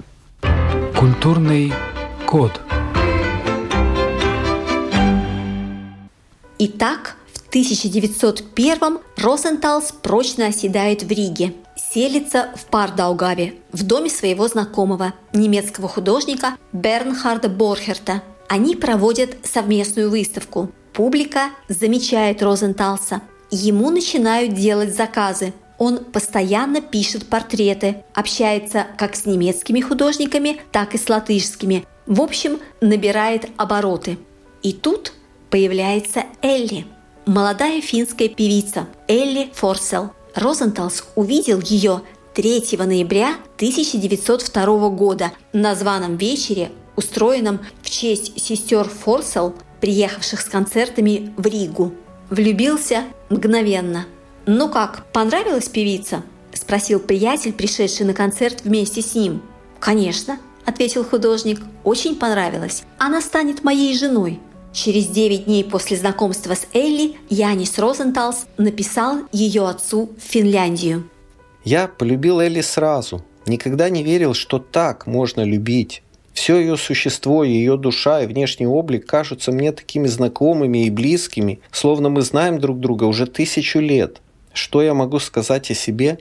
Культурный 0.96 1.72
код. 2.24 2.52
Итак, 6.60 7.16
в 7.32 7.48
1901 7.48 8.98
Розенталс 9.16 9.92
прочно 10.00 10.46
оседает 10.46 11.02
в 11.02 11.10
Риге– 11.10 11.54
селится 11.76 12.50
в 12.56 12.66
Пардаугаве, 12.66 13.54
в 13.72 13.82
доме 13.84 14.10
своего 14.10 14.48
знакомого, 14.48 15.14
немецкого 15.32 15.88
художника 15.88 16.56
Бернхарда 16.72 17.48
Борхерта. 17.48 18.22
Они 18.48 18.76
проводят 18.76 19.36
совместную 19.42 20.10
выставку. 20.10 20.70
Публика 20.92 21.50
замечает 21.68 22.42
Розенталса. 22.42 23.22
Ему 23.50 23.90
начинают 23.90 24.54
делать 24.54 24.94
заказы. 24.94 25.52
Он 25.78 25.98
постоянно 25.98 26.80
пишет 26.80 27.26
портреты, 27.26 28.04
общается 28.14 28.86
как 28.96 29.16
с 29.16 29.26
немецкими 29.26 29.80
художниками, 29.80 30.60
так 30.70 30.94
и 30.94 30.98
с 30.98 31.08
латышскими. 31.08 31.84
В 32.06 32.20
общем, 32.20 32.60
набирает 32.80 33.48
обороты. 33.56 34.18
И 34.62 34.72
тут 34.72 35.12
появляется 35.50 36.24
Элли, 36.42 36.86
молодая 37.26 37.80
финская 37.80 38.28
певица 38.28 38.86
Элли 39.08 39.50
Форсел– 39.54 40.12
Розенталс 40.34 41.04
увидел 41.14 41.60
ее 41.60 42.02
3 42.34 42.76
ноября 42.78 43.36
1902 43.56 44.88
года 44.90 45.32
на 45.52 45.74
званом 45.74 46.16
вечере, 46.16 46.72
устроенном 46.96 47.60
в 47.82 47.90
честь 47.90 48.40
сестер 48.40 48.88
Форсел, 48.88 49.54
приехавших 49.80 50.40
с 50.40 50.44
концертами 50.44 51.32
в 51.36 51.46
Ригу. 51.46 51.92
Влюбился 52.30 53.04
мгновенно. 53.28 54.06
«Ну 54.46 54.68
как, 54.68 55.06
понравилась 55.12 55.68
певица?»– 55.68 56.22
спросил 56.52 56.98
приятель, 56.98 57.52
пришедший 57.52 58.04
на 58.04 58.14
концерт 58.14 58.62
вместе 58.64 59.02
с 59.02 59.14
ним. 59.14 59.40
«Конечно»,– 59.78 60.38
ответил 60.64 61.04
художник,– 61.04 61.60
«очень 61.84 62.16
понравилась. 62.16 62.82
Она 62.98 63.20
станет 63.20 63.62
моей 63.62 63.96
женой». 63.96 64.40
Через 64.74 65.06
9 65.06 65.44
дней 65.44 65.62
после 65.62 65.96
знакомства 65.96 66.54
с 66.54 66.66
Элли 66.72 67.14
Янис 67.30 67.78
Розенталс 67.78 68.46
написал 68.58 69.20
ее 69.30 69.68
отцу 69.68 70.10
в 70.18 70.20
Финляндию. 70.20 71.08
«Я 71.62 71.86
полюбил 71.86 72.40
Элли 72.40 72.60
сразу. 72.60 73.24
Никогда 73.46 73.88
не 73.88 74.02
верил, 74.02 74.34
что 74.34 74.58
так 74.58 75.06
можно 75.06 75.42
любить. 75.42 76.02
Все 76.32 76.58
ее 76.58 76.76
существо, 76.76 77.44
ее 77.44 77.76
душа 77.76 78.22
и 78.22 78.26
внешний 78.26 78.66
облик 78.66 79.06
кажутся 79.06 79.52
мне 79.52 79.70
такими 79.70 80.08
знакомыми 80.08 80.86
и 80.86 80.90
близкими, 80.90 81.60
словно 81.70 82.08
мы 82.08 82.22
знаем 82.22 82.58
друг 82.58 82.80
друга 82.80 83.04
уже 83.04 83.28
тысячу 83.28 83.78
лет. 83.78 84.20
Что 84.52 84.82
я 84.82 84.92
могу 84.92 85.20
сказать 85.20 85.70
о 85.70 85.74
себе? 85.74 86.18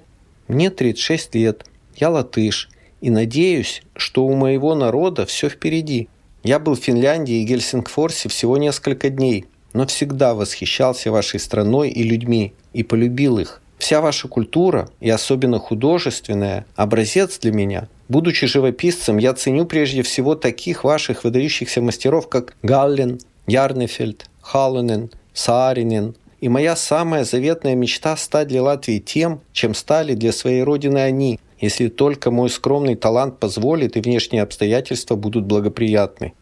Мне 0.48 0.69
36 0.69 1.33
лет, 1.33 1.65
я 1.95 2.12
латыш, 2.12 2.69
и 3.01 3.10
надеюсь, 3.10 3.81
что 3.95 4.27
у 4.27 4.36
моего 4.36 4.75
народа 4.75 5.25
все 5.25 5.50
впереди. 5.50 6.07
Я 6.43 6.59
был 6.59 6.75
в 6.75 6.79
Финляндии 6.79 7.35
и 7.41 7.45
Гельсингфорсе 7.45 8.27
всего 8.27 8.57
несколько 8.57 9.09
дней, 9.09 9.45
но 9.71 9.88
всегда 9.88 10.33
восхищался 10.33 11.09
вашей 11.09 11.39
страной 11.39 11.89
и 11.89 12.03
людьми 12.03 12.53
и 12.73 12.83
полюбил 12.83 13.39
их. 13.39 13.62
Вся 13.77 14.01
ваша 14.01 14.27
культура, 14.27 14.89
и 15.00 15.09
особенно 15.09 15.57
художественная, 15.57 16.65
образец 16.75 17.39
для 17.39 17.53
меня. 17.53 17.88
Будучи 18.09 18.45
живописцем, 18.45 19.17
я 19.17 19.33
ценю 19.33 19.65
прежде 19.65 20.03
всего 20.03 20.35
таких 20.35 20.83
ваших 20.83 21.23
выдающихся 21.23 21.81
мастеров, 21.81 22.27
как 22.27 22.55
Галлен, 22.62 23.19
Ярнефельд, 23.47 24.25
Халлонен, 24.41 25.12
Сааринен. 25.33 26.15
И 26.41 26.50
моя 26.50 26.75
самая 26.75 27.23
заветная 27.23 27.75
мечта– 27.75 28.15
стать 28.17 28.50
для 28.50 28.62
Латвии 28.62 29.00
тем, 29.00 29.39
чем 29.53 29.73
стали 29.73 30.13
для 30.13 30.33
своей 30.33 30.62
родины 30.63 30.97
они– 30.97 31.39
если 31.63 31.88
только 31.88 32.29
мой 32.29 32.50
скромный 32.50 32.96
талант 32.96 33.39
позволит 33.39 33.96
и 33.96 34.01
внешние 34.01 34.43
обстоятельства 34.43 35.15
будут 35.15 35.46
благоприятны. 35.46 36.34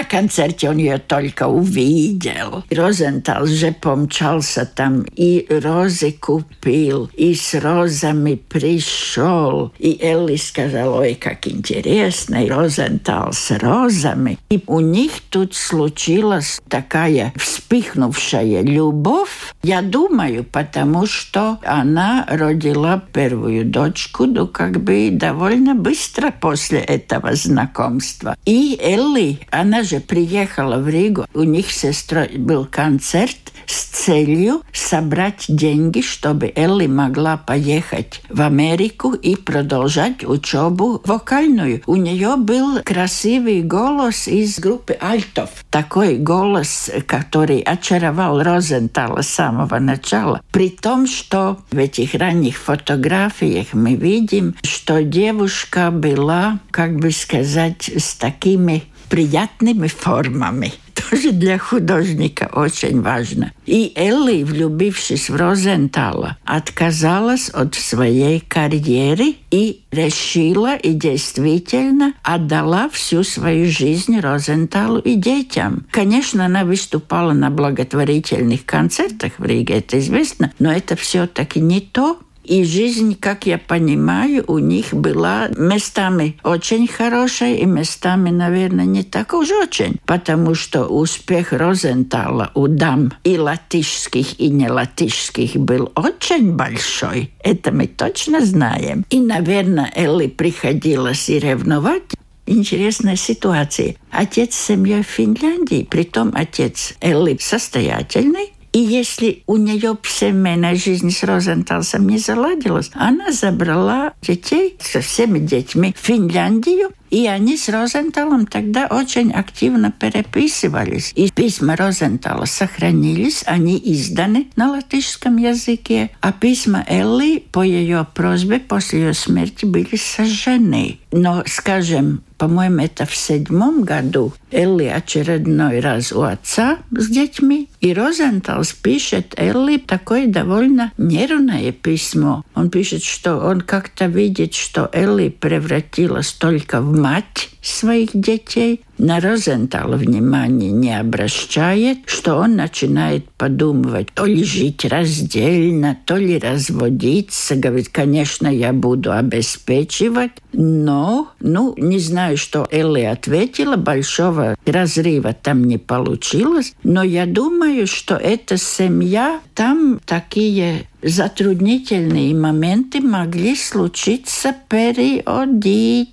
На 0.00 0.04
концерте 0.04 0.70
он 0.70 0.78
ее 0.78 0.96
только 0.96 1.46
увидел. 1.46 2.64
Розентал 2.70 3.44
же 3.44 3.70
помчался 3.70 4.64
там 4.64 5.02
и 5.14 5.46
розы 5.50 6.12
купил, 6.12 7.10
и 7.12 7.34
с 7.34 7.52
розами 7.60 8.36
пришел. 8.36 9.74
И 9.78 9.98
Элли 10.00 10.36
сказал, 10.36 10.94
ой, 10.94 11.14
как 11.20 11.46
интересно, 11.46 12.46
и 12.46 12.48
Розентал 12.48 13.34
с 13.34 13.50
розами. 13.58 14.38
И 14.48 14.64
у 14.66 14.80
них 14.80 15.12
тут 15.28 15.54
случилась 15.54 16.62
такая 16.70 17.34
вспыхнувшая 17.36 18.62
любовь, 18.62 19.52
я 19.62 19.82
думаю, 19.82 20.44
потому 20.44 21.04
что 21.04 21.58
она 21.62 22.24
родила 22.26 23.02
первую 23.12 23.66
дочку, 23.66 24.24
ну, 24.24 24.46
как 24.46 24.82
бы 24.82 25.10
довольно 25.12 25.74
быстро 25.74 26.30
после 26.30 26.78
этого 26.78 27.34
знакомства. 27.34 28.34
И 28.46 28.78
Элли, 28.80 29.40
она 29.50 29.82
же 29.90 30.00
приехала 30.00 30.76
в 30.76 30.88
Ригу. 30.88 31.26
У 31.34 31.42
них 31.42 31.72
сестрой 31.72 32.38
был 32.38 32.64
концерт 32.64 33.36
с 33.66 33.84
целью 33.84 34.62
собрать 34.72 35.46
деньги, 35.48 36.00
чтобы 36.00 36.52
Элли 36.54 36.86
могла 36.86 37.36
поехать 37.36 38.22
в 38.28 38.40
Америку 38.40 39.14
и 39.14 39.36
продолжать 39.36 40.24
учебу 40.24 41.00
вокальную. 41.04 41.82
У 41.86 41.96
нее 41.96 42.36
был 42.36 42.80
красивый 42.82 43.62
голос 43.62 44.28
из 44.28 44.58
группы 44.58 44.96
альтов. 45.00 45.50
Такой 45.70 46.16
голос, 46.16 46.90
который 47.06 47.60
очаровал 47.60 48.42
Розентала 48.42 49.22
с 49.22 49.28
самого 49.28 49.78
начала. 49.78 50.40
При 50.50 50.68
том, 50.70 51.06
что 51.06 51.58
в 51.70 51.78
этих 51.78 52.14
ранних 52.14 52.58
фотографиях 52.58 53.68
мы 53.72 53.94
видим, 53.94 54.54
что 54.62 55.02
девушка 55.02 55.90
была, 55.90 56.60
как 56.70 56.96
бы 56.96 57.10
сказать, 57.10 57.88
с 57.88 58.14
такими 58.14 58.84
приятными 59.10 59.88
формами. 59.88 60.72
Тоже 61.10 61.32
для 61.32 61.58
художника 61.58 62.48
очень 62.52 63.02
важно. 63.02 63.52
И 63.66 63.92
Элли, 63.96 64.44
влюбившись 64.44 65.28
в 65.28 65.36
Розентала, 65.36 66.38
отказалась 66.44 67.48
от 67.48 67.74
своей 67.74 68.40
карьеры 68.40 69.34
и 69.50 69.82
решила 69.90 70.76
и 70.76 70.92
действительно 70.92 72.14
отдала 72.22 72.88
всю 72.88 73.24
свою 73.24 73.68
жизнь 73.68 74.20
Розенталу 74.20 75.00
и 75.00 75.16
детям. 75.16 75.86
Конечно, 75.90 76.46
она 76.46 76.64
выступала 76.64 77.32
на 77.32 77.50
благотворительных 77.50 78.64
концертах 78.64 79.32
в 79.38 79.44
Риге, 79.44 79.78
это 79.78 79.98
известно, 79.98 80.52
но 80.58 80.72
это 80.72 80.94
все-таки 80.94 81.60
не 81.60 81.80
то, 81.80 82.20
и 82.50 82.64
жизнь, 82.64 83.16
как 83.18 83.46
я 83.46 83.58
понимаю, 83.58 84.44
у 84.48 84.58
них 84.58 84.92
была 84.92 85.48
местами 85.56 86.36
очень 86.42 86.88
хорошая 86.88 87.54
и 87.54 87.64
местами, 87.64 88.30
наверное, 88.30 88.86
не 88.86 89.04
так 89.04 89.34
уж 89.34 89.52
очень. 89.52 89.98
Потому 90.04 90.56
что 90.56 90.86
успех 90.86 91.52
Розентала 91.52 92.50
у 92.54 92.66
дам 92.66 93.12
и 93.22 93.38
латышских, 93.38 94.40
и 94.40 94.48
не 94.48 94.68
латышских 94.68 95.54
был 95.54 95.92
очень 95.94 96.56
большой. 96.56 97.30
Это 97.38 97.70
мы 97.70 97.86
точно 97.86 98.44
знаем. 98.44 99.04
И, 99.10 99.20
наверное, 99.20 99.92
Элли 99.94 100.26
приходилось 100.26 101.28
и 101.30 101.38
ревновать 101.38 102.02
интересная 102.46 103.14
ситуация. 103.14 103.94
Отец 104.10 104.56
с 104.56 104.66
семьей 104.66 105.04
в 105.04 105.06
Финляндии, 105.06 105.86
притом 105.88 106.32
отец 106.34 106.94
Элли 107.00 107.38
состоятельный, 107.40 108.52
и 108.72 108.78
если 108.78 109.42
у 109.46 109.56
нее 109.56 109.96
семейная 110.02 110.76
жизнь 110.76 111.10
с 111.10 111.22
Розенталсом 111.24 112.08
не 112.08 112.18
заладилась, 112.18 112.90
она 112.94 113.32
забрала 113.32 114.12
детей 114.22 114.76
со 114.80 115.00
всеми 115.00 115.38
детьми 115.38 115.94
в 115.96 116.06
Финляндию 116.06 116.90
и 117.10 117.26
они 117.26 117.56
с 117.56 117.68
Розенталом 117.68 118.46
тогда 118.46 118.86
очень 118.86 119.32
активно 119.32 119.90
переписывались. 119.92 121.12
И 121.14 121.30
письма 121.30 121.76
Розентала 121.76 122.44
сохранились, 122.44 123.42
они 123.46 123.80
изданы 123.82 124.48
на 124.56 124.70
латышском 124.70 125.36
языке, 125.36 126.10
а 126.20 126.32
письма 126.32 126.84
Элли 126.88 127.44
по 127.52 127.62
ее 127.62 128.06
просьбе 128.14 128.60
после 128.60 129.00
ее 129.00 129.14
смерти 129.14 129.64
были 129.64 129.96
сожжены. 129.96 130.98
Но, 131.12 131.42
скажем, 131.46 132.22
по-моему, 132.40 132.80
это 132.80 133.04
в 133.04 133.14
седьмом 133.14 133.82
году 133.82 134.32
Элли 134.50 134.84
очередной 134.84 135.80
раз 135.80 136.10
у 136.10 136.22
отца 136.22 136.78
с 136.90 137.08
детьми, 137.08 137.68
и 137.82 137.92
Розенталс 137.92 138.72
пишет 138.72 139.34
Элли 139.36 139.76
такое 139.76 140.26
довольно 140.26 140.90
нервное 140.96 141.70
письмо. 141.72 142.42
Он 142.54 142.70
пишет, 142.70 143.02
что 143.02 143.36
он 143.36 143.60
как-то 143.60 144.06
видит, 144.06 144.54
что 144.54 144.88
Элли 144.94 145.28
превратилась 145.28 146.32
только 146.32 146.80
в 146.80 146.98
мать 147.00 147.50
своих 147.62 148.10
детей, 148.14 148.82
на 148.98 149.20
Розентала 149.20 149.96
внимания 149.96 150.70
не 150.70 150.98
обращает, 150.98 152.00
что 152.06 152.36
он 152.36 152.56
начинает 152.56 153.28
подумывать, 153.30 154.08
то 154.12 154.26
ли 154.26 154.44
жить 154.44 154.84
раздельно, 154.84 155.96
то 156.04 156.16
ли 156.16 156.38
разводиться. 156.38 157.56
Говорит, 157.56 157.88
конечно, 157.88 158.46
я 158.46 158.74
буду 158.74 159.12
обеспечивать, 159.12 160.32
но, 160.52 161.30
ну, 161.40 161.74
не 161.78 161.98
знаю, 161.98 162.36
что 162.36 162.68
Элли 162.70 163.02
ответила, 163.02 163.76
большого 163.76 164.56
разрыва 164.66 165.32
там 165.32 165.64
не 165.64 165.78
получилось, 165.78 166.74
но 166.82 167.02
я 167.02 167.24
думаю, 167.26 167.86
что 167.86 168.16
эта 168.16 168.58
семья, 168.58 169.40
там 169.54 170.00
такие 170.04 170.86
затруднительные 171.02 172.34
моменты 172.34 173.00
могли 173.00 173.56
случиться 173.56 174.54
периодично. 174.68 176.10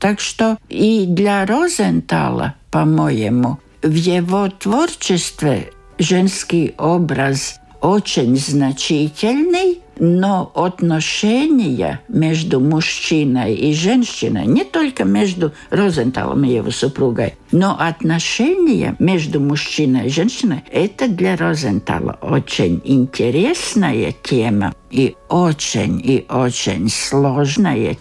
Так 0.00 0.18
что 0.18 0.56
и 0.70 1.04
для 1.06 1.44
Розентала, 1.44 2.54
по-моему, 2.70 3.58
в 3.82 3.94
его 3.94 4.48
творчестве 4.48 5.72
женский 5.98 6.74
образ 6.78 7.60
очень 7.82 8.36
значительный, 8.36 9.80
но 9.98 10.50
отношения 10.54 12.00
между 12.08 12.60
мужчиной 12.60 13.54
и 13.54 13.74
женщиной, 13.74 14.46
не 14.46 14.64
только 14.64 15.04
между 15.04 15.52
Розенталом 15.68 16.44
и 16.44 16.54
его 16.54 16.70
супругой, 16.70 17.34
но 17.52 17.76
отношения 17.78 18.96
между 18.98 19.40
мужчиной 19.40 20.06
и 20.06 20.10
женщиной, 20.10 20.64
это 20.72 21.08
для 21.08 21.36
Розентала 21.36 22.18
очень 22.22 22.80
интересная 22.84 24.14
тема 24.22 24.74
и 24.90 25.14
очень 25.28 26.00
и 26.02 26.24
очень 26.30 26.88
сложная 26.88 27.98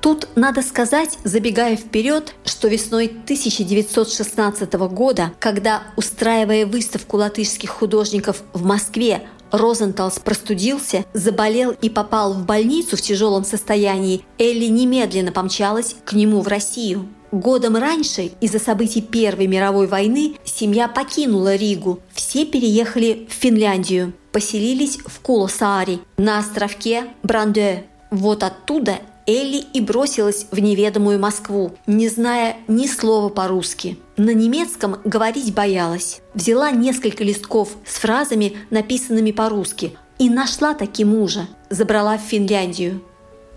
Тут 0.00 0.28
надо 0.36 0.62
сказать, 0.62 1.18
забегая 1.24 1.76
вперед, 1.76 2.34
что 2.44 2.68
весной 2.68 3.06
1916 3.06 4.72
года, 4.74 5.32
когда, 5.40 5.82
устраивая 5.96 6.66
выставку 6.66 7.16
латышских 7.16 7.70
художников 7.70 8.42
в 8.52 8.64
Москве, 8.64 9.22
Розенталс 9.50 10.18
простудился, 10.18 11.04
заболел 11.14 11.74
и 11.80 11.88
попал 11.88 12.34
в 12.34 12.44
больницу 12.44 12.96
в 12.96 13.00
тяжелом 13.00 13.44
состоянии, 13.44 14.24
Элли 14.38 14.66
немедленно 14.66 15.32
помчалась 15.32 15.96
к 16.04 16.12
нему 16.12 16.42
в 16.42 16.48
Россию. 16.48 17.08
Годом 17.30 17.76
раньше, 17.76 18.30
из-за 18.40 18.58
событий 18.58 19.02
Первой 19.02 19.46
мировой 19.46 19.86
войны, 19.86 20.36
семья 20.44 20.88
покинула 20.88 21.56
Ригу. 21.56 22.00
Все 22.12 22.46
переехали 22.46 23.26
в 23.28 23.34
Финляндию, 23.34 24.14
поселились 24.32 24.98
в 25.04 25.20
Кулосааре, 25.20 25.98
на 26.16 26.38
островке 26.38 27.04
Бранде. 27.22 27.84
Вот 28.10 28.42
оттуда 28.42 29.00
Элли 29.28 29.62
и 29.74 29.82
бросилась 29.82 30.46
в 30.50 30.58
неведомую 30.58 31.20
Москву, 31.20 31.76
не 31.86 32.08
зная 32.08 32.56
ни 32.66 32.86
слова 32.86 33.28
по-русски. 33.28 33.98
На 34.16 34.32
немецком 34.32 34.96
говорить 35.04 35.52
боялась. 35.52 36.22
Взяла 36.32 36.70
несколько 36.70 37.22
листков 37.24 37.76
с 37.84 37.98
фразами, 37.98 38.56
написанными 38.70 39.32
по-русски, 39.32 39.98
и 40.18 40.30
нашла 40.30 40.72
таки 40.72 41.04
мужа. 41.04 41.46
Забрала 41.68 42.16
в 42.16 42.22
Финляндию. 42.22 43.02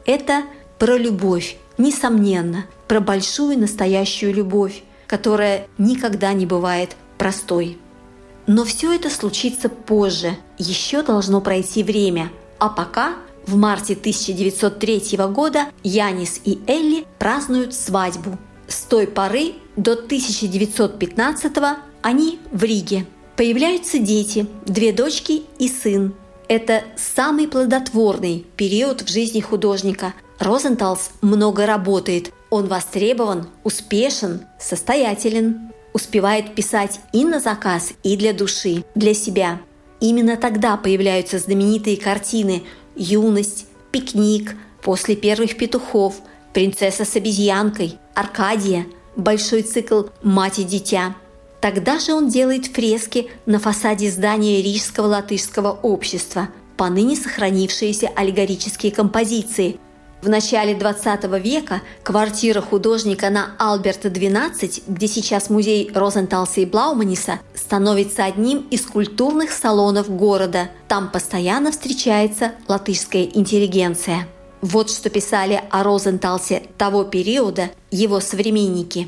Это 0.05 0.43
про 0.77 0.97
любовь, 0.97 1.55
несомненно, 1.77 2.65
про 2.89 2.99
большую 2.99 3.57
настоящую 3.57 4.33
любовь, 4.33 4.83
которая 5.07 5.67
никогда 5.77 6.33
не 6.33 6.45
бывает 6.45 6.97
простой. 7.17 7.77
Но 8.45 8.65
все 8.65 8.93
это 8.93 9.09
случится 9.09 9.69
позже, 9.69 10.35
еще 10.57 11.01
должно 11.01 11.39
пройти 11.39 11.81
время. 11.81 12.29
А 12.59 12.67
пока 12.67 13.15
в 13.47 13.55
марте 13.55 13.93
1903 13.93 15.17
года 15.29 15.65
Янис 15.83 16.39
и 16.43 16.59
Элли 16.67 17.05
празднуют 17.19 17.73
свадьбу. 17.73 18.37
С 18.67 18.81
той 18.83 19.07
поры 19.07 19.53
до 19.75 19.93
1915 19.93 21.51
они 22.01 22.39
в 22.51 22.63
Риге. 22.63 23.05
Появляются 23.35 23.99
дети, 23.99 24.47
две 24.65 24.93
дочки 24.93 25.43
и 25.59 25.67
сын. 25.67 26.13
Это 26.47 26.83
самый 26.95 27.47
плодотворный 27.47 28.45
период 28.57 29.01
в 29.01 29.09
жизни 29.09 29.39
художника. 29.39 30.13
Розенталс 30.39 31.11
много 31.21 31.65
работает. 31.65 32.31
Он 32.49 32.67
востребован, 32.67 33.47
успешен, 33.63 34.41
состоятелен. 34.59 35.71
Успевает 35.93 36.55
писать 36.55 36.99
и 37.11 37.25
на 37.25 37.39
заказ, 37.39 37.93
и 38.03 38.15
для 38.15 38.33
души, 38.33 38.83
для 38.95 39.13
себя. 39.13 39.59
Именно 39.99 40.37
тогда 40.37 40.77
появляются 40.77 41.37
знаменитые 41.37 41.97
картины– 41.97 42.63
юность, 43.01 43.65
пикник, 43.91 44.55
после 44.81 45.15
первых 45.15 45.57
петухов, 45.57 46.21
принцесса 46.53 47.05
с 47.05 47.15
обезьянкой, 47.15 47.97
Аркадия, 48.13 48.85
большой 49.15 49.63
цикл 49.63 50.03
«Мать 50.21 50.59
и 50.59 50.63
дитя». 50.63 51.15
Тогда 51.59 51.99
же 51.99 52.13
он 52.13 52.27
делает 52.27 52.67
фрески 52.67 53.29
на 53.45 53.59
фасаде 53.59 54.09
здания 54.09 54.61
Рижского 54.61 55.07
латышского 55.07 55.71
общества, 55.71 56.49
поныне 56.75 57.15
сохранившиеся 57.15 58.09
аллегорические 58.15 58.91
композиции– 58.91 59.79
в 60.21 60.29
начале 60.29 60.75
20 60.75 61.23
века 61.43 61.81
квартира 62.03 62.61
художника 62.61 63.29
на 63.29 63.55
Альберта 63.57 64.09
12, 64.09 64.83
где 64.87 65.07
сейчас 65.07 65.49
музей 65.49 65.91
Розенталса 65.93 66.61
и 66.61 66.65
Блауманиса, 66.65 67.39
становится 67.55 68.25
одним 68.25 68.67
из 68.69 68.85
культурных 68.85 69.51
салонов 69.51 70.09
города. 70.09 70.69
Там 70.87 71.09
постоянно 71.09 71.71
встречается 71.71 72.53
латышская 72.67 73.23
интеллигенция. 73.23 74.27
Вот 74.61 74.91
что 74.91 75.09
писали 75.09 75.61
о 75.71 75.83
Розенталсе 75.83 76.63
того 76.77 77.03
периода 77.03 77.71
его 77.89 78.19
современники. 78.19 79.07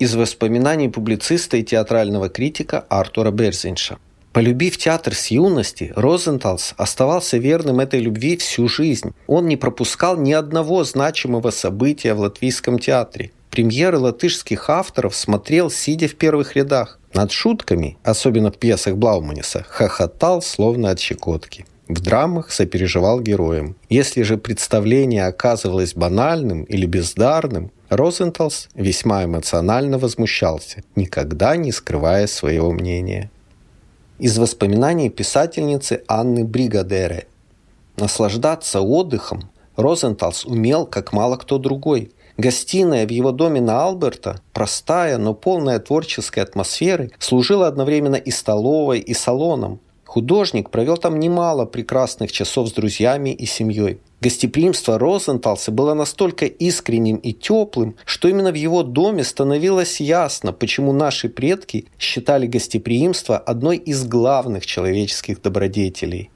Из 0.00 0.14
воспоминаний 0.14 0.88
публициста 0.88 1.56
и 1.56 1.62
театрального 1.62 2.28
критика 2.28 2.84
Артура 2.88 3.30
Берзинша. 3.30 3.98
Полюбив 4.32 4.76
театр 4.76 5.14
с 5.14 5.28
юности, 5.28 5.92
Розенталс 5.96 6.74
оставался 6.76 7.38
верным 7.38 7.80
этой 7.80 8.00
любви 8.00 8.36
всю 8.36 8.68
жизнь. 8.68 9.14
Он 9.26 9.46
не 9.46 9.56
пропускал 9.56 10.16
ни 10.16 10.32
одного 10.32 10.84
значимого 10.84 11.50
события 11.50 12.14
в 12.14 12.20
латвийском 12.20 12.78
театре. 12.78 13.30
Премьеры 13.50 13.98
латышских 13.98 14.68
авторов 14.70 15.16
смотрел, 15.16 15.70
сидя 15.70 16.08
в 16.08 16.14
первых 16.14 16.54
рядах. 16.54 16.98
Над 17.14 17.32
шутками, 17.32 17.96
особенно 18.04 18.52
в 18.52 18.58
пьесах 18.58 18.96
Блауманиса, 18.96 19.64
хохотал, 19.68 20.42
словно 20.42 20.90
от 20.90 21.00
щекотки. 21.00 21.64
В 21.88 22.00
драмах 22.00 22.52
сопереживал 22.52 23.20
героям. 23.20 23.74
Если 23.88 24.22
же 24.22 24.36
представление 24.36 25.26
оказывалось 25.26 25.94
банальным 25.94 26.64
или 26.64 26.84
бездарным, 26.84 27.72
Розенталс 27.88 28.68
весьма 28.74 29.24
эмоционально 29.24 29.96
возмущался, 29.96 30.82
никогда 30.94 31.56
не 31.56 31.72
скрывая 31.72 32.26
своего 32.26 32.70
мнения. 32.72 33.30
Из 34.18 34.36
воспоминаний 34.36 35.10
писательницы 35.10 36.02
Анны 36.08 36.44
Бригадере. 36.44 37.28
Наслаждаться 37.96 38.80
отдыхом 38.80 39.48
Розенталс 39.76 40.44
умел, 40.44 40.86
как 40.86 41.12
мало 41.12 41.36
кто 41.36 41.58
другой. 41.58 42.10
Гостиная 42.36 43.06
в 43.06 43.10
его 43.10 43.30
доме 43.30 43.60
на 43.60 43.84
Алберта, 43.84 44.40
простая, 44.52 45.18
но 45.18 45.34
полная 45.34 45.78
творческой 45.78 46.40
атмосферы, 46.40 47.12
служила 47.20 47.68
одновременно 47.68 48.16
и 48.16 48.32
столовой, 48.32 48.98
и 48.98 49.14
салоном. 49.14 49.78
Художник 50.08 50.70
провел 50.70 50.96
там 50.96 51.20
немало 51.20 51.66
прекрасных 51.66 52.32
часов 52.32 52.70
с 52.70 52.72
друзьями 52.72 53.28
и 53.28 53.44
семьей. 53.44 53.98
Гостеприимство 54.22 54.98
Розенталса 54.98 55.70
было 55.70 55.92
настолько 55.92 56.46
искренним 56.46 57.16
и 57.16 57.34
теплым, 57.34 57.94
что 58.06 58.26
именно 58.26 58.50
в 58.50 58.54
его 58.54 58.82
доме 58.82 59.22
становилось 59.22 60.00
ясно, 60.00 60.54
почему 60.54 60.94
наши 60.94 61.28
предки 61.28 61.88
считали 61.98 62.46
гостеприимство 62.46 63.36
одной 63.36 63.76
из 63.76 64.06
главных 64.06 64.64
человеческих 64.64 65.42
добродетелей. 65.42 66.30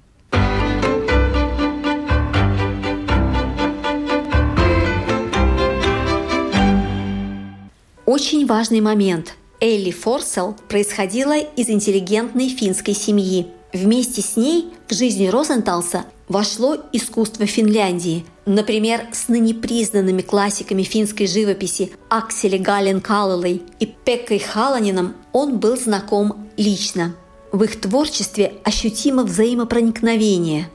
Очень 8.04 8.44
важный 8.44 8.82
момент. 8.82 9.34
Элли 9.60 9.92
Форсел 9.92 10.56
происходила 10.68 11.38
из 11.38 11.70
интеллигентной 11.70 12.50
финской 12.50 12.92
семьи– 12.92 13.46
Вместе 13.72 14.20
с 14.20 14.36
ней 14.36 14.72
в 14.86 14.94
жизнь 14.94 15.28
Розенталса 15.28 16.04
вошло 16.28 16.76
искусство 16.92 17.46
Финляндии. 17.46 18.26
Например, 18.44 19.06
с 19.12 19.28
ныне 19.28 19.54
признанными 19.54 20.20
классиками 20.20 20.82
финской 20.82 21.26
живописи 21.26 21.92
Акселе 22.10 22.58
Гален 22.58 23.00
Каллелой 23.00 23.62
и 23.80 23.86
Пеккой 23.86 24.40
Халанином 24.40 25.14
он 25.32 25.58
был 25.58 25.76
знаком 25.76 26.50
лично. 26.56 27.14
В 27.50 27.62
их 27.64 27.80
творчестве 27.80 28.54
ощутимо 28.64 29.24
взаимопроникновение. 29.24 30.68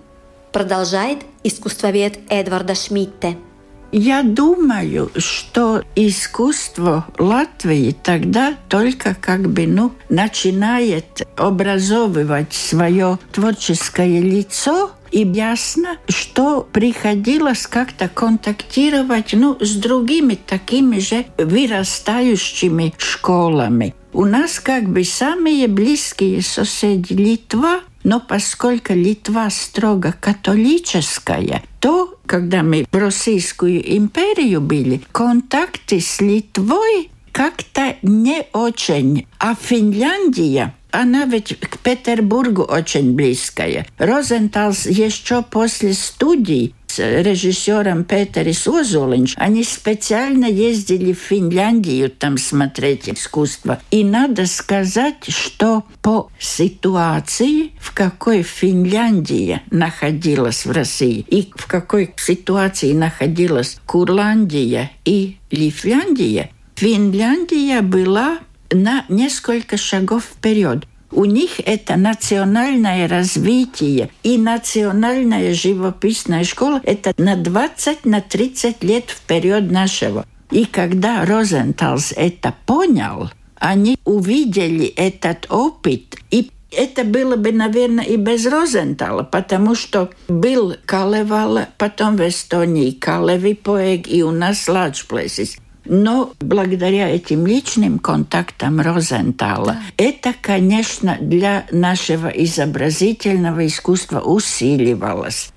Продолжает 0.51 1.19
искусствовед 1.43 2.19
Эдварда 2.29 2.73
Шмидте– 2.73 3.37
я 3.91 4.23
думаю, 4.23 5.11
что 5.17 5.83
искусство 5.95 7.05
Латвии 7.17 7.95
тогда 8.03 8.55
только 8.69 9.15
как 9.15 9.49
бы 9.49 9.65
ну, 9.67 9.93
начинает 10.09 11.27
образовывать 11.37 12.53
свое 12.53 13.19
творческое 13.31 14.21
лицо, 14.21 14.91
и 15.11 15.25
ясно, 15.25 15.97
что 16.09 16.67
приходилось 16.71 17.65
как-то 17.67 18.09
контактировать 18.09 19.33
ну, 19.33 19.57
с 19.59 19.75
другими 19.75 20.35
такими 20.35 20.99
же 20.99 21.25
вырастающими 21.37 22.93
школами. 22.97 23.95
У 24.13 24.25
нас 24.25 24.59
как 24.59 24.89
бы 24.89 25.03
самые 25.03 25.67
близкие 25.67 26.41
соседи 26.41 27.13
Литва, 27.13 27.81
но 28.03 28.19
поскольку 28.19 28.93
Литва 28.93 29.49
строго 29.49 30.13
католическая, 30.19 31.63
то, 31.87 32.19
когда 32.25 32.63
мы 32.63 32.85
в 32.91 32.97
Российскую 32.97 33.79
империю 33.97 34.59
были, 34.59 34.99
контакты 35.13 36.01
с 36.01 36.19
Литвой 36.19 37.09
как-то 37.31 37.95
не 38.01 38.45
очень. 38.51 39.25
А 39.39 39.55
Финляндия 39.55 40.75
она 40.91 41.23
ведь 41.23 41.57
к 41.57 41.77
Петербургу 41.79 42.63
очень 42.63 43.13
близкая. 43.13 43.87
Розенталс 43.97 44.85
еще 44.85 45.43
после 45.43 45.93
студий 45.93 46.75
режиссером 46.99 48.03
Петерис 48.03 48.67
Озолинч, 48.67 49.33
они 49.37 49.63
специально 49.63 50.45
ездили 50.45 51.13
в 51.13 51.19
Финляндию 51.19 52.09
там 52.09 52.37
смотреть 52.37 53.09
искусство. 53.09 53.79
И 53.91 54.03
надо 54.03 54.45
сказать, 54.45 55.25
что 55.27 55.83
по 56.01 56.29
ситуации, 56.39 57.71
в 57.79 57.93
какой 57.93 58.43
Финляндия 58.43 59.61
находилась 59.71 60.65
в 60.65 60.71
России 60.71 61.25
и 61.27 61.51
в 61.55 61.67
какой 61.67 62.13
ситуации 62.17 62.93
находилась 62.93 63.79
Курландия 63.85 64.91
и 65.05 65.37
Лифляндия, 65.51 66.51
Финляндия 66.75 67.81
была 67.81 68.39
на 68.71 69.05
несколько 69.09 69.77
шагов 69.77 70.23
вперед. 70.25 70.85
У 71.17 71.25
них 71.25 71.59
это 71.65 71.95
национальное 71.95 73.07
развитие 73.07 74.11
и 74.21 74.37
национальная 74.37 75.51
живописная 75.51 76.43
школа– 76.43 76.79
это 76.83 77.11
на 77.17 77.35
20 77.35 78.05
на 78.05 78.21
30 78.21 78.83
лет 78.83 79.05
вперед 79.09 79.71
нашего. 79.71 80.27
И 80.51 80.65
когда 80.65 81.25
Розенталс 81.25 82.13
это 82.15 82.53
понял, 82.67 83.31
они 83.55 83.97
увидели 84.05 84.85
этот 84.85 85.47
опыт 85.49 86.17
и 86.29 86.51
это 86.69 87.03
было 87.03 87.35
бы, 87.35 87.51
наверное, 87.51 88.05
и 88.05 88.17
без 88.17 88.45
Розентала, 88.45 89.23
потому 89.23 89.73
что 89.73 90.11
был 90.27 90.75
Калевал, 90.85 91.61
потом 91.79 92.17
в 92.17 92.27
Эстонии 92.27 92.91
Калеви 92.91 93.55
поэг, 93.55 94.07
и 94.07 94.21
у 94.21 94.31
нас 94.31 94.67
Places. 94.67 95.57
Но 95.89 96.33
благодаря 96.39 97.09
этим 97.09 97.47
личным 97.47 97.99
контактам 97.99 98.81
Розентала, 98.81 99.73
да. 99.73 99.81
это, 99.97 100.33
конечно, 100.39 101.17
для 101.21 101.65
нашего 101.71 102.27
изобразительного 102.27 103.65
искусства 103.65 104.19
усиливалось. 104.19 105.51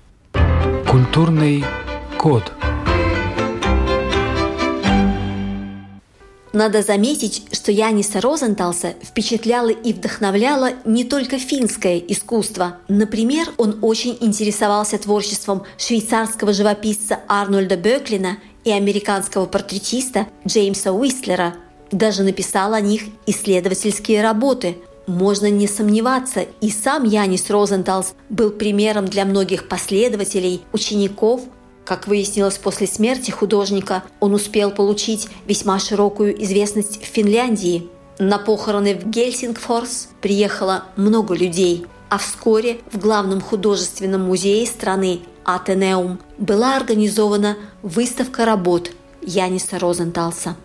Культурный 0.89 1.65
код. 2.17 2.51
Надо 6.53 6.81
заметить, 6.81 7.43
что 7.53 7.71
Яниса 7.71 8.19
Розенталса 8.19 8.93
впечатляло 9.01 9.69
и 9.69 9.93
вдохновляло 9.93 10.71
не 10.83 11.05
только 11.05 11.39
финское 11.39 11.97
искусство. 11.97 12.77
Например, 12.89 13.47
он 13.57 13.79
очень 13.81 14.17
интересовался 14.19 14.97
творчеством 14.97 15.63
швейцарского 15.77 16.51
живописца 16.51 17.19
Арнольда 17.27 17.77
Бöклина– 17.77 18.37
и 18.63 18.71
американского 18.71 19.45
портретиста 19.45 20.27
Джеймса 20.45 20.91
Уистлера. 20.91 21.55
Даже 21.91 22.23
написал 22.23 22.73
о 22.73 22.81
них 22.81 23.03
исследовательские 23.25 24.21
работы. 24.21 24.77
Можно 25.07 25.49
не 25.49 25.67
сомневаться, 25.67 26.45
и 26.61 26.69
сам 26.69 27.03
Янис 27.03 27.49
Розенталс 27.49 28.13
был 28.29 28.51
примером 28.51 29.05
для 29.05 29.25
многих 29.25 29.67
последователей, 29.67 30.61
учеников. 30.71 31.41
Как 31.83 32.07
выяснилось 32.07 32.57
после 32.57 32.87
смерти 32.87 33.31
художника, 33.31 34.03
он 34.19 34.33
успел 34.33 34.71
получить 34.71 35.27
весьма 35.47 35.79
широкую 35.79 36.41
известность 36.43 37.01
в 37.01 37.05
Финляндии. 37.05 37.89
На 38.19 38.37
похороны 38.37 38.95
в 38.95 39.09
Гельсингфорс 39.09 40.09
приехало 40.21 40.85
много 40.95 41.33
людей, 41.33 41.87
а 42.09 42.19
вскоре 42.19 42.79
в 42.91 42.99
главном 42.99 43.41
художественном 43.41 44.21
музее 44.21 44.67
страны 44.67 45.21
Атенеум 45.55 46.19
была 46.37 46.77
организована 46.77 47.57
выставка 47.81 48.45
работ 48.45 48.91
Яниса 49.21 49.79
Розенталса. 49.79 50.55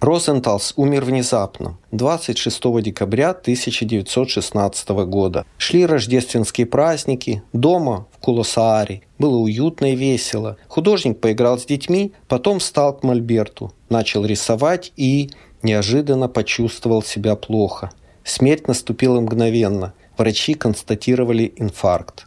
Розенталс 0.00 0.72
умер 0.76 1.04
внезапно, 1.04 1.76
26 1.92 2.82
декабря 2.82 3.30
1916 3.30 4.88
года. 4.88 5.44
Шли 5.58 5.84
рождественские 5.84 6.66
праздники, 6.66 7.42
дома 7.52 8.06
в 8.10 8.18
Кулосааре. 8.18 9.02
Было 9.18 9.36
уютно 9.36 9.92
и 9.92 9.96
весело. 9.96 10.56
Художник 10.68 11.20
поиграл 11.20 11.58
с 11.58 11.66
детьми, 11.66 12.12
потом 12.28 12.60
встал 12.60 12.96
к 12.96 13.02
мольберту, 13.02 13.72
начал 13.90 14.24
рисовать 14.24 14.92
и 14.96 15.30
неожиданно 15.62 16.28
почувствовал 16.28 17.02
себя 17.02 17.36
плохо. 17.36 17.90
Смерть 18.24 18.68
наступила 18.68 19.20
мгновенно. 19.20 19.94
Врачи 20.16 20.54
констатировали 20.54 21.52
инфаркт. 21.56 22.26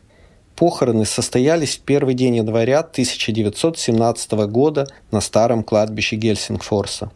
Похороны 0.56 1.06
состоялись 1.06 1.78
в 1.78 1.82
первый 1.82 2.14
день 2.14 2.38
января 2.38 2.80
1917 2.80 4.32
года 4.48 4.88
на 5.12 5.22
старом 5.22 5.64
кладбище 5.64 6.16
Гельсингфорса. 6.16 7.12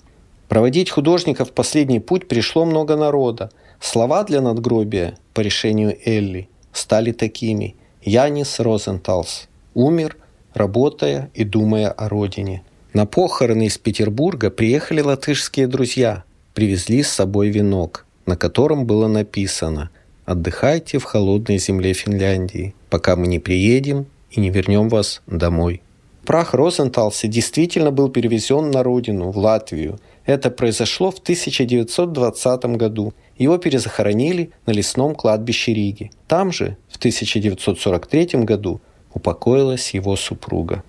Проводить 0.47 0.89
художника 0.89 1.45
в 1.45 1.51
последний 1.51 1.99
путь 1.99 2.27
пришло 2.27 2.65
много 2.65 2.95
народа. 2.95 3.51
Слова 3.79 4.23
для 4.23 4.41
надгробия, 4.41 5.17
по 5.33 5.41
решению 5.41 5.97
Элли, 6.05 6.49
стали 6.71 7.11
такими. 7.11 7.75
Янис 8.01 8.59
Розенталс 8.59 9.47
умер, 9.73 10.17
работая 10.53 11.29
и 11.33 11.43
думая 11.43 11.89
о 11.89 12.09
родине. 12.09 12.63
На 12.97 13.05
похороны 13.05 13.67
из 13.67 13.77
Петербурга 13.77 14.49
приехали 14.49 15.01
латышские 15.01 15.67
друзья, 15.67 16.23
привезли 16.55 17.03
с 17.03 17.09
собой 17.09 17.49
венок, 17.49 18.07
на 18.25 18.35
котором 18.35 18.87
было 18.87 19.07
написано 19.07 19.91
«Отдыхайте 20.25 20.97
в 20.97 21.03
холодной 21.03 21.59
земле 21.59 21.93
Финляндии, 21.93 22.73
пока 22.89 23.15
мы 23.15 23.27
не 23.27 23.37
приедем 23.37 24.07
и 24.31 24.39
не 24.39 24.49
вернем 24.49 24.89
вас 24.89 25.21
домой». 25.27 25.83
Прах 26.25 26.55
Розенталса 26.55 27.27
действительно 27.27 27.91
был 27.91 28.09
перевезен 28.09 28.71
на 28.71 28.81
родину, 28.81 29.29
в 29.29 29.37
Латвию. 29.37 29.99
Это 30.25 30.49
произошло 30.49 31.11
в 31.11 31.19
1920 31.19 32.65
году. 32.77 33.13
Его 33.37 33.59
перезахоронили 33.59 34.49
на 34.65 34.71
лесном 34.71 35.13
кладбище 35.13 35.71
Риги. 35.71 36.09
Там 36.27 36.51
же, 36.51 36.77
в 36.89 36.97
1943 36.97 38.43
году, 38.43 38.81
упокоилась 39.13 39.93
его 39.93 40.15
супруга. 40.15 40.81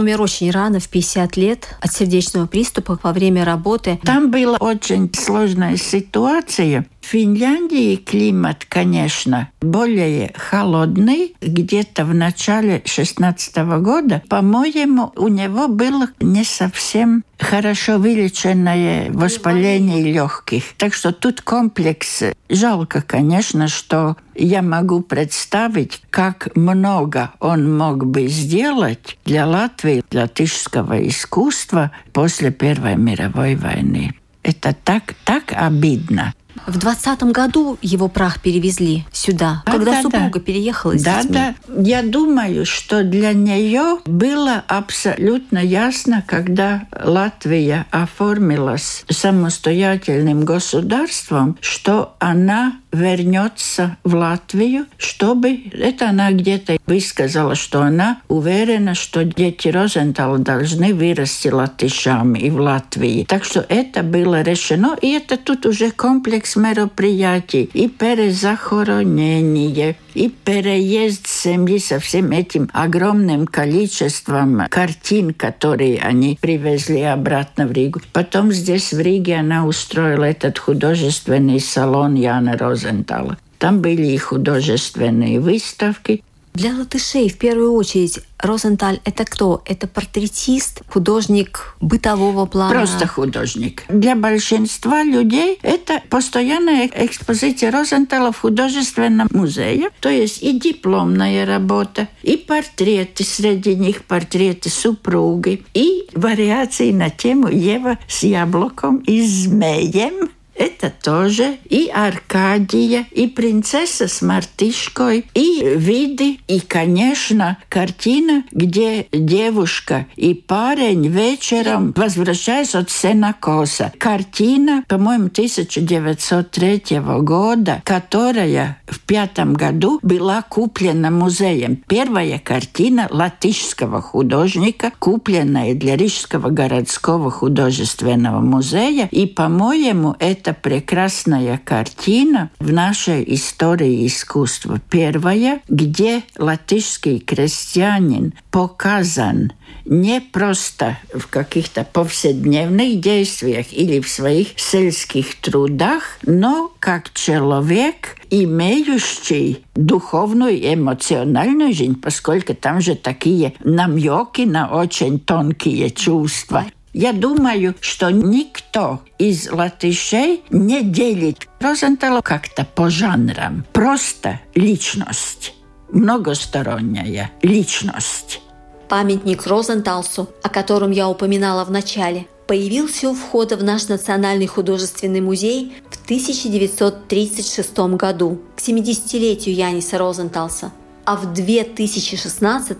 Умер 0.00 0.22
очень 0.22 0.50
рано, 0.50 0.80
в 0.80 0.88
50 0.88 1.36
лет, 1.36 1.76
от 1.80 1.92
сердечного 1.92 2.46
приступа 2.46 2.98
во 3.02 3.12
время 3.12 3.44
работы. 3.44 4.00
Там 4.02 4.30
была 4.30 4.56
очень 4.58 5.12
сложная 5.14 5.76
ситуация. 5.76 6.86
В 7.00 7.06
Финляндии 7.06 7.96
климат, 7.96 8.64
конечно, 8.68 9.50
более 9.60 10.32
холодный. 10.36 11.34
Где-то 11.40 12.04
в 12.04 12.14
начале 12.14 12.82
16 12.84 13.56
года, 13.80 14.22
по-моему, 14.28 15.12
у 15.16 15.28
него 15.28 15.66
было 15.68 16.08
не 16.20 16.44
совсем 16.44 17.24
хорошо 17.38 17.98
вылеченное 17.98 19.10
воспаление 19.10 20.12
легких. 20.12 20.74
Так 20.76 20.94
что 20.94 21.12
тут 21.12 21.40
комплекс. 21.40 22.22
Жалко, 22.48 23.02
конечно, 23.02 23.66
что 23.66 24.16
я 24.34 24.62
могу 24.62 25.00
представить, 25.00 26.02
как 26.10 26.54
много 26.54 27.32
он 27.40 27.76
мог 27.76 28.06
бы 28.06 28.28
сделать 28.28 29.18
для 29.24 29.46
Латвии, 29.46 30.04
для 30.10 30.22
латышского 30.22 31.06
искусства 31.08 31.92
после 32.12 32.50
Первой 32.50 32.96
мировой 32.96 33.56
войны. 33.56 34.14
Это 34.42 34.74
так, 34.74 35.14
так 35.24 35.52
обидно. 35.54 36.34
В 36.66 36.78
двадцатом 36.78 37.32
году 37.32 37.78
его 37.82 38.08
прах 38.08 38.40
перевезли 38.40 39.04
сюда, 39.12 39.62
А, 39.66 39.72
когда 39.72 39.92
да, 39.92 40.02
супруга 40.02 40.38
да. 40.38 40.40
переехала 40.40 40.96
с 40.96 41.02
Да, 41.02 41.22
детьми. 41.22 41.34
да. 41.34 41.54
Я 41.82 42.02
думаю, 42.02 42.64
что 42.66 43.02
для 43.02 43.32
нее 43.32 43.98
было 44.04 44.62
абсолютно 44.68 45.58
ясно, 45.58 46.22
когда 46.26 46.82
Латвия 47.02 47.86
оформилась 47.90 49.04
самостоятельным 49.10 50.44
государством, 50.44 51.58
что 51.60 52.14
она 52.18 52.74
вернется 52.92 53.96
в 54.04 54.14
Латвию, 54.14 54.86
чтобы... 54.98 55.60
Это 55.72 56.08
она 56.08 56.32
где-то 56.32 56.78
высказала, 56.86 57.54
что 57.54 57.82
она 57.82 58.20
уверена, 58.28 58.94
что 58.94 59.24
дети 59.24 59.68
Розентала 59.68 60.38
должны 60.38 60.94
вырасти 60.94 61.48
латышами 61.48 62.38
и 62.38 62.50
в 62.50 62.60
Латвии. 62.60 63.24
Так 63.28 63.44
что 63.44 63.64
это 63.68 64.02
было 64.02 64.42
решено, 64.42 64.96
и 65.00 65.12
это 65.12 65.36
тут 65.36 65.66
уже 65.66 65.90
комплекс 65.90 66.56
мероприятий, 66.56 67.70
и 67.72 67.88
перезахоронение, 67.88 69.96
и 70.14 70.28
переезд 70.28 71.26
семьи 71.26 71.78
со 71.78 71.98
всем 71.98 72.32
этим 72.32 72.70
огромным 72.72 73.46
количеством 73.46 74.62
картин, 74.68 75.34
которые 75.34 75.98
они 76.00 76.38
привезли 76.40 77.02
обратно 77.02 77.66
в 77.66 77.72
Ригу. 77.72 78.00
Потом 78.12 78.52
здесь 78.52 78.92
в 78.92 79.00
Риге 79.00 79.36
она 79.36 79.66
устроила 79.66 80.24
этот 80.24 80.58
художественный 80.58 81.60
салон 81.60 82.14
Яна 82.14 82.56
Розентала. 82.56 83.38
Там 83.58 83.80
были 83.80 84.06
и 84.06 84.16
художественные 84.16 85.38
выставки, 85.38 86.22
Для 86.60 86.74
латышей 86.76 87.30
в 87.30 87.38
первую 87.38 87.72
очередь 87.72 88.20
Розенталь– 88.38 89.00
это 89.06 89.24
кто? 89.24 89.62
Это 89.64 89.86
портретист, 89.86 90.82
художник 90.90 91.74
бытового 91.80 92.44
плана? 92.44 92.74
Просто 92.74 93.06
художник. 93.06 93.84
Для 93.88 94.14
большинства 94.14 95.02
людей 95.02 95.58
это 95.62 96.02
постоянная 96.10 96.90
экспозиция 96.92 97.70
Розентала 97.70 98.30
в 98.30 98.40
художественном 98.40 99.28
музее. 99.30 99.88
То 100.00 100.10
есть 100.10 100.42
и 100.42 100.52
дипломная 100.52 101.46
работа, 101.46 102.08
и 102.22 102.36
портреты, 102.36 103.24
среди 103.24 103.74
них 103.74 104.04
портреты 104.04 104.68
супруги, 104.68 105.64
и 105.72 106.08
вариации 106.12 106.92
на 106.92 107.08
тему 107.08 107.48
Ева 107.48 107.98
с 108.06 108.22
яблоком 108.22 108.98
и 108.98 109.26
змеем. 109.26 110.28
Это 110.60 110.90
тоже 110.90 111.56
и 111.70 111.88
Аркадия, 111.88 113.06
и 113.12 113.28
принцесса 113.28 114.08
с 114.08 114.20
мартышкой, 114.20 115.24
и 115.32 115.62
виды, 115.64 116.38
и, 116.48 116.60
конечно, 116.60 117.56
картина, 117.70 118.44
где 118.52 119.06
девушка 119.10 120.06
и 120.16 120.34
парень 120.34 121.08
вечером 121.08 121.94
возвращаются 121.96 122.80
от 122.80 122.90
Сенакоса. 122.90 123.90
Картина, 123.96 124.84
по-моему, 124.86 125.28
1903 125.28 127.00
года, 127.22 127.80
которая 127.86 128.82
в 128.86 129.00
пятом 129.00 129.54
году 129.54 129.98
была 130.02 130.42
куплена 130.42 131.10
музеем. 131.10 131.82
Первая 131.88 132.38
картина 132.38 133.08
латышского 133.10 134.02
художника, 134.02 134.92
купленная 134.98 135.72
для 135.74 135.96
Рижского 135.96 136.50
городского 136.50 137.30
художественного 137.30 138.40
музея. 138.40 139.08
И, 139.10 139.24
по-моему, 139.24 140.16
это 140.18 140.49
прекрасная 140.52 141.60
картина 141.64 142.50
в 142.58 142.72
нашей 142.72 143.24
истории 143.34 144.06
искусства. 144.06 144.80
Первая, 144.90 145.60
где 145.68 146.22
латышский 146.36 147.18
крестьянин 147.18 148.34
показан 148.50 149.52
не 149.84 150.20
просто 150.20 150.98
в 151.12 151.26
каких-то 151.26 151.84
повседневных 151.84 153.00
действиях 153.00 153.72
или 153.72 154.00
в 154.00 154.08
своих 154.08 154.48
сельских 154.56 155.40
трудах, 155.40 156.18
но 156.22 156.72
как 156.78 157.12
человек, 157.12 158.16
имеющий 158.30 159.64
духовную 159.74 160.52
и 160.52 160.74
эмоциональную 160.74 161.72
жизнь, 161.72 162.00
поскольку 162.00 162.54
там 162.54 162.80
же 162.80 162.94
такие 162.94 163.54
намеки 163.64 164.42
на 164.42 164.68
очень 164.68 165.18
тонкие 165.18 165.90
чувства. 165.90 166.66
Я 166.92 167.12
думаю, 167.12 167.74
что 167.80 168.10
никто 168.10 169.00
из 169.18 169.50
латышей 169.50 170.42
не 170.50 170.82
делит 170.82 171.46
Розентала 171.60 172.20
как-то 172.20 172.64
по 172.64 172.90
жанрам. 172.90 173.64
Просто 173.72 174.40
личность, 174.56 175.54
многосторонняя 175.92 177.30
личность. 177.42 178.40
Памятник 178.88 179.46
Розенталсу, 179.46 180.28
о 180.42 180.48
котором 180.48 180.90
я 180.90 181.08
упоминала 181.08 181.64
в 181.64 181.70
начале, 181.70 182.26
появился 182.48 183.08
у 183.08 183.14
входа 183.14 183.56
в 183.56 183.62
наш 183.62 183.86
Национальный 183.86 184.48
художественный 184.48 185.20
музей 185.20 185.72
в 185.90 186.04
1936 186.06 187.78
году, 187.94 188.40
к 188.56 188.60
70-летию 188.60 189.54
Яниса 189.54 189.96
Розенталса. 189.96 190.72
А 191.04 191.14
в 191.14 191.32
2016 191.32 192.78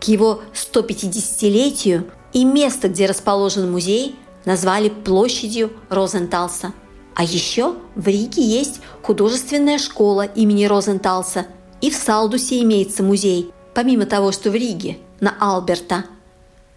к 0.00 0.04
его 0.08 0.42
150-летию 0.52 2.10
и 2.32 2.44
место, 2.44 2.88
где 2.88 3.06
расположен 3.06 3.70
музей, 3.70 4.16
назвали 4.44 4.88
площадью 4.88 5.72
Розенталса. 5.88 6.72
А 7.14 7.24
еще 7.24 7.76
в 7.94 8.06
Риге 8.06 8.42
есть 8.42 8.80
художественная 9.02 9.78
школа 9.78 10.22
имени 10.22 10.64
Розенталса, 10.64 11.46
и 11.80 11.90
в 11.90 11.94
Салдусе 11.94 12.62
имеется 12.62 13.02
музей, 13.02 13.52
помимо 13.74 14.06
того, 14.06 14.32
что 14.32 14.50
в 14.50 14.54
Риге, 14.54 14.98
на 15.20 15.34
Алберта. 15.40 16.04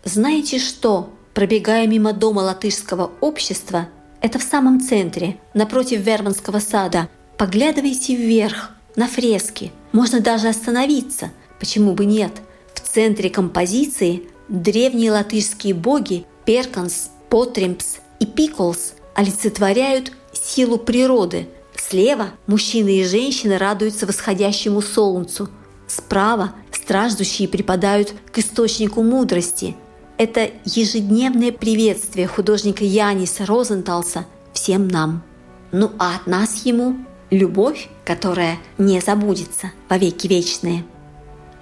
Знаете 0.04 0.60
что? 0.60 1.10
Пробегая 1.34 1.88
мимо 1.88 2.14
дома 2.14 2.40
латышского 2.42 3.12
общества, 3.22 3.88
это 4.22 4.40
в 4.40 4.44
самом 4.44 4.80
центре, 4.80 5.38
напротив 5.54 6.00
Верманского 6.00 6.60
сада, 6.60 7.10
поглядывайте 7.38 8.16
вверх, 8.16 8.72
на 8.96 9.08
фрески. 9.08 9.72
Можно 9.92 10.20
даже 10.20 10.48
остановиться. 10.48 11.32
Почему 11.60 11.94
бы 11.94 12.06
нет? 12.06 12.32
В 12.74 12.80
центре 12.80 13.30
композиции 13.30 14.24
древние 14.48 15.12
латышские 15.12 15.74
боги 15.74 16.26
Перканс, 16.46 17.10
Потримпс 17.30 17.98
и 18.20 18.26
Пиклс 18.26 18.94
олицетворяют 19.16 20.12
силу 20.34 20.78
природы. 20.78 21.48
Слева 21.76 22.32
мужчины 22.48 23.00
и 23.00 23.04
женщины 23.04 23.58
радуются 23.58 24.06
восходящему 24.06 24.82
солнцу. 24.82 25.50
Справа 25.88 26.54
страждущие 26.72 27.48
припадают 27.48 28.14
к 28.32 28.38
источнику 28.38 29.04
мудрости. 29.04 29.76
Это 30.18 30.50
ежедневное 30.64 31.52
приветствие 31.52 32.28
художника 32.28 32.84
Яниса 32.84 33.46
Розенталса 33.46 34.26
всем 34.54 34.88
нам. 34.88 35.24
Ну 35.72 35.92
а 36.00 36.16
от 36.16 36.28
нас 36.28 36.66
ему 36.66 36.96
любовь, 37.32 37.90
которая 38.06 38.58
не 38.78 39.02
забудется 39.02 39.72
во 39.90 39.98
веки 39.98 40.28
вечные. 40.28 40.86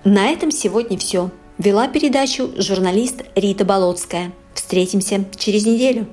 На 0.03 0.27
этом 0.27 0.51
сегодня 0.51 0.97
все. 0.97 1.31
Вела 1.59 1.87
передачу 1.87 2.49
журналист 2.57 3.23
Рита 3.35 3.63
Болотская. 3.63 4.31
Встретимся 4.55 5.23
через 5.37 5.67
неделю. 5.67 6.07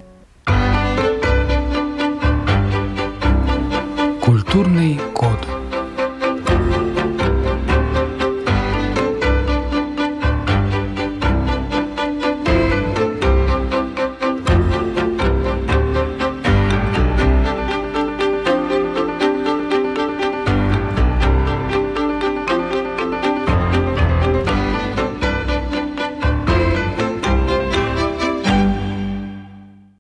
Культурный 4.21 5.01
код. 5.15 5.39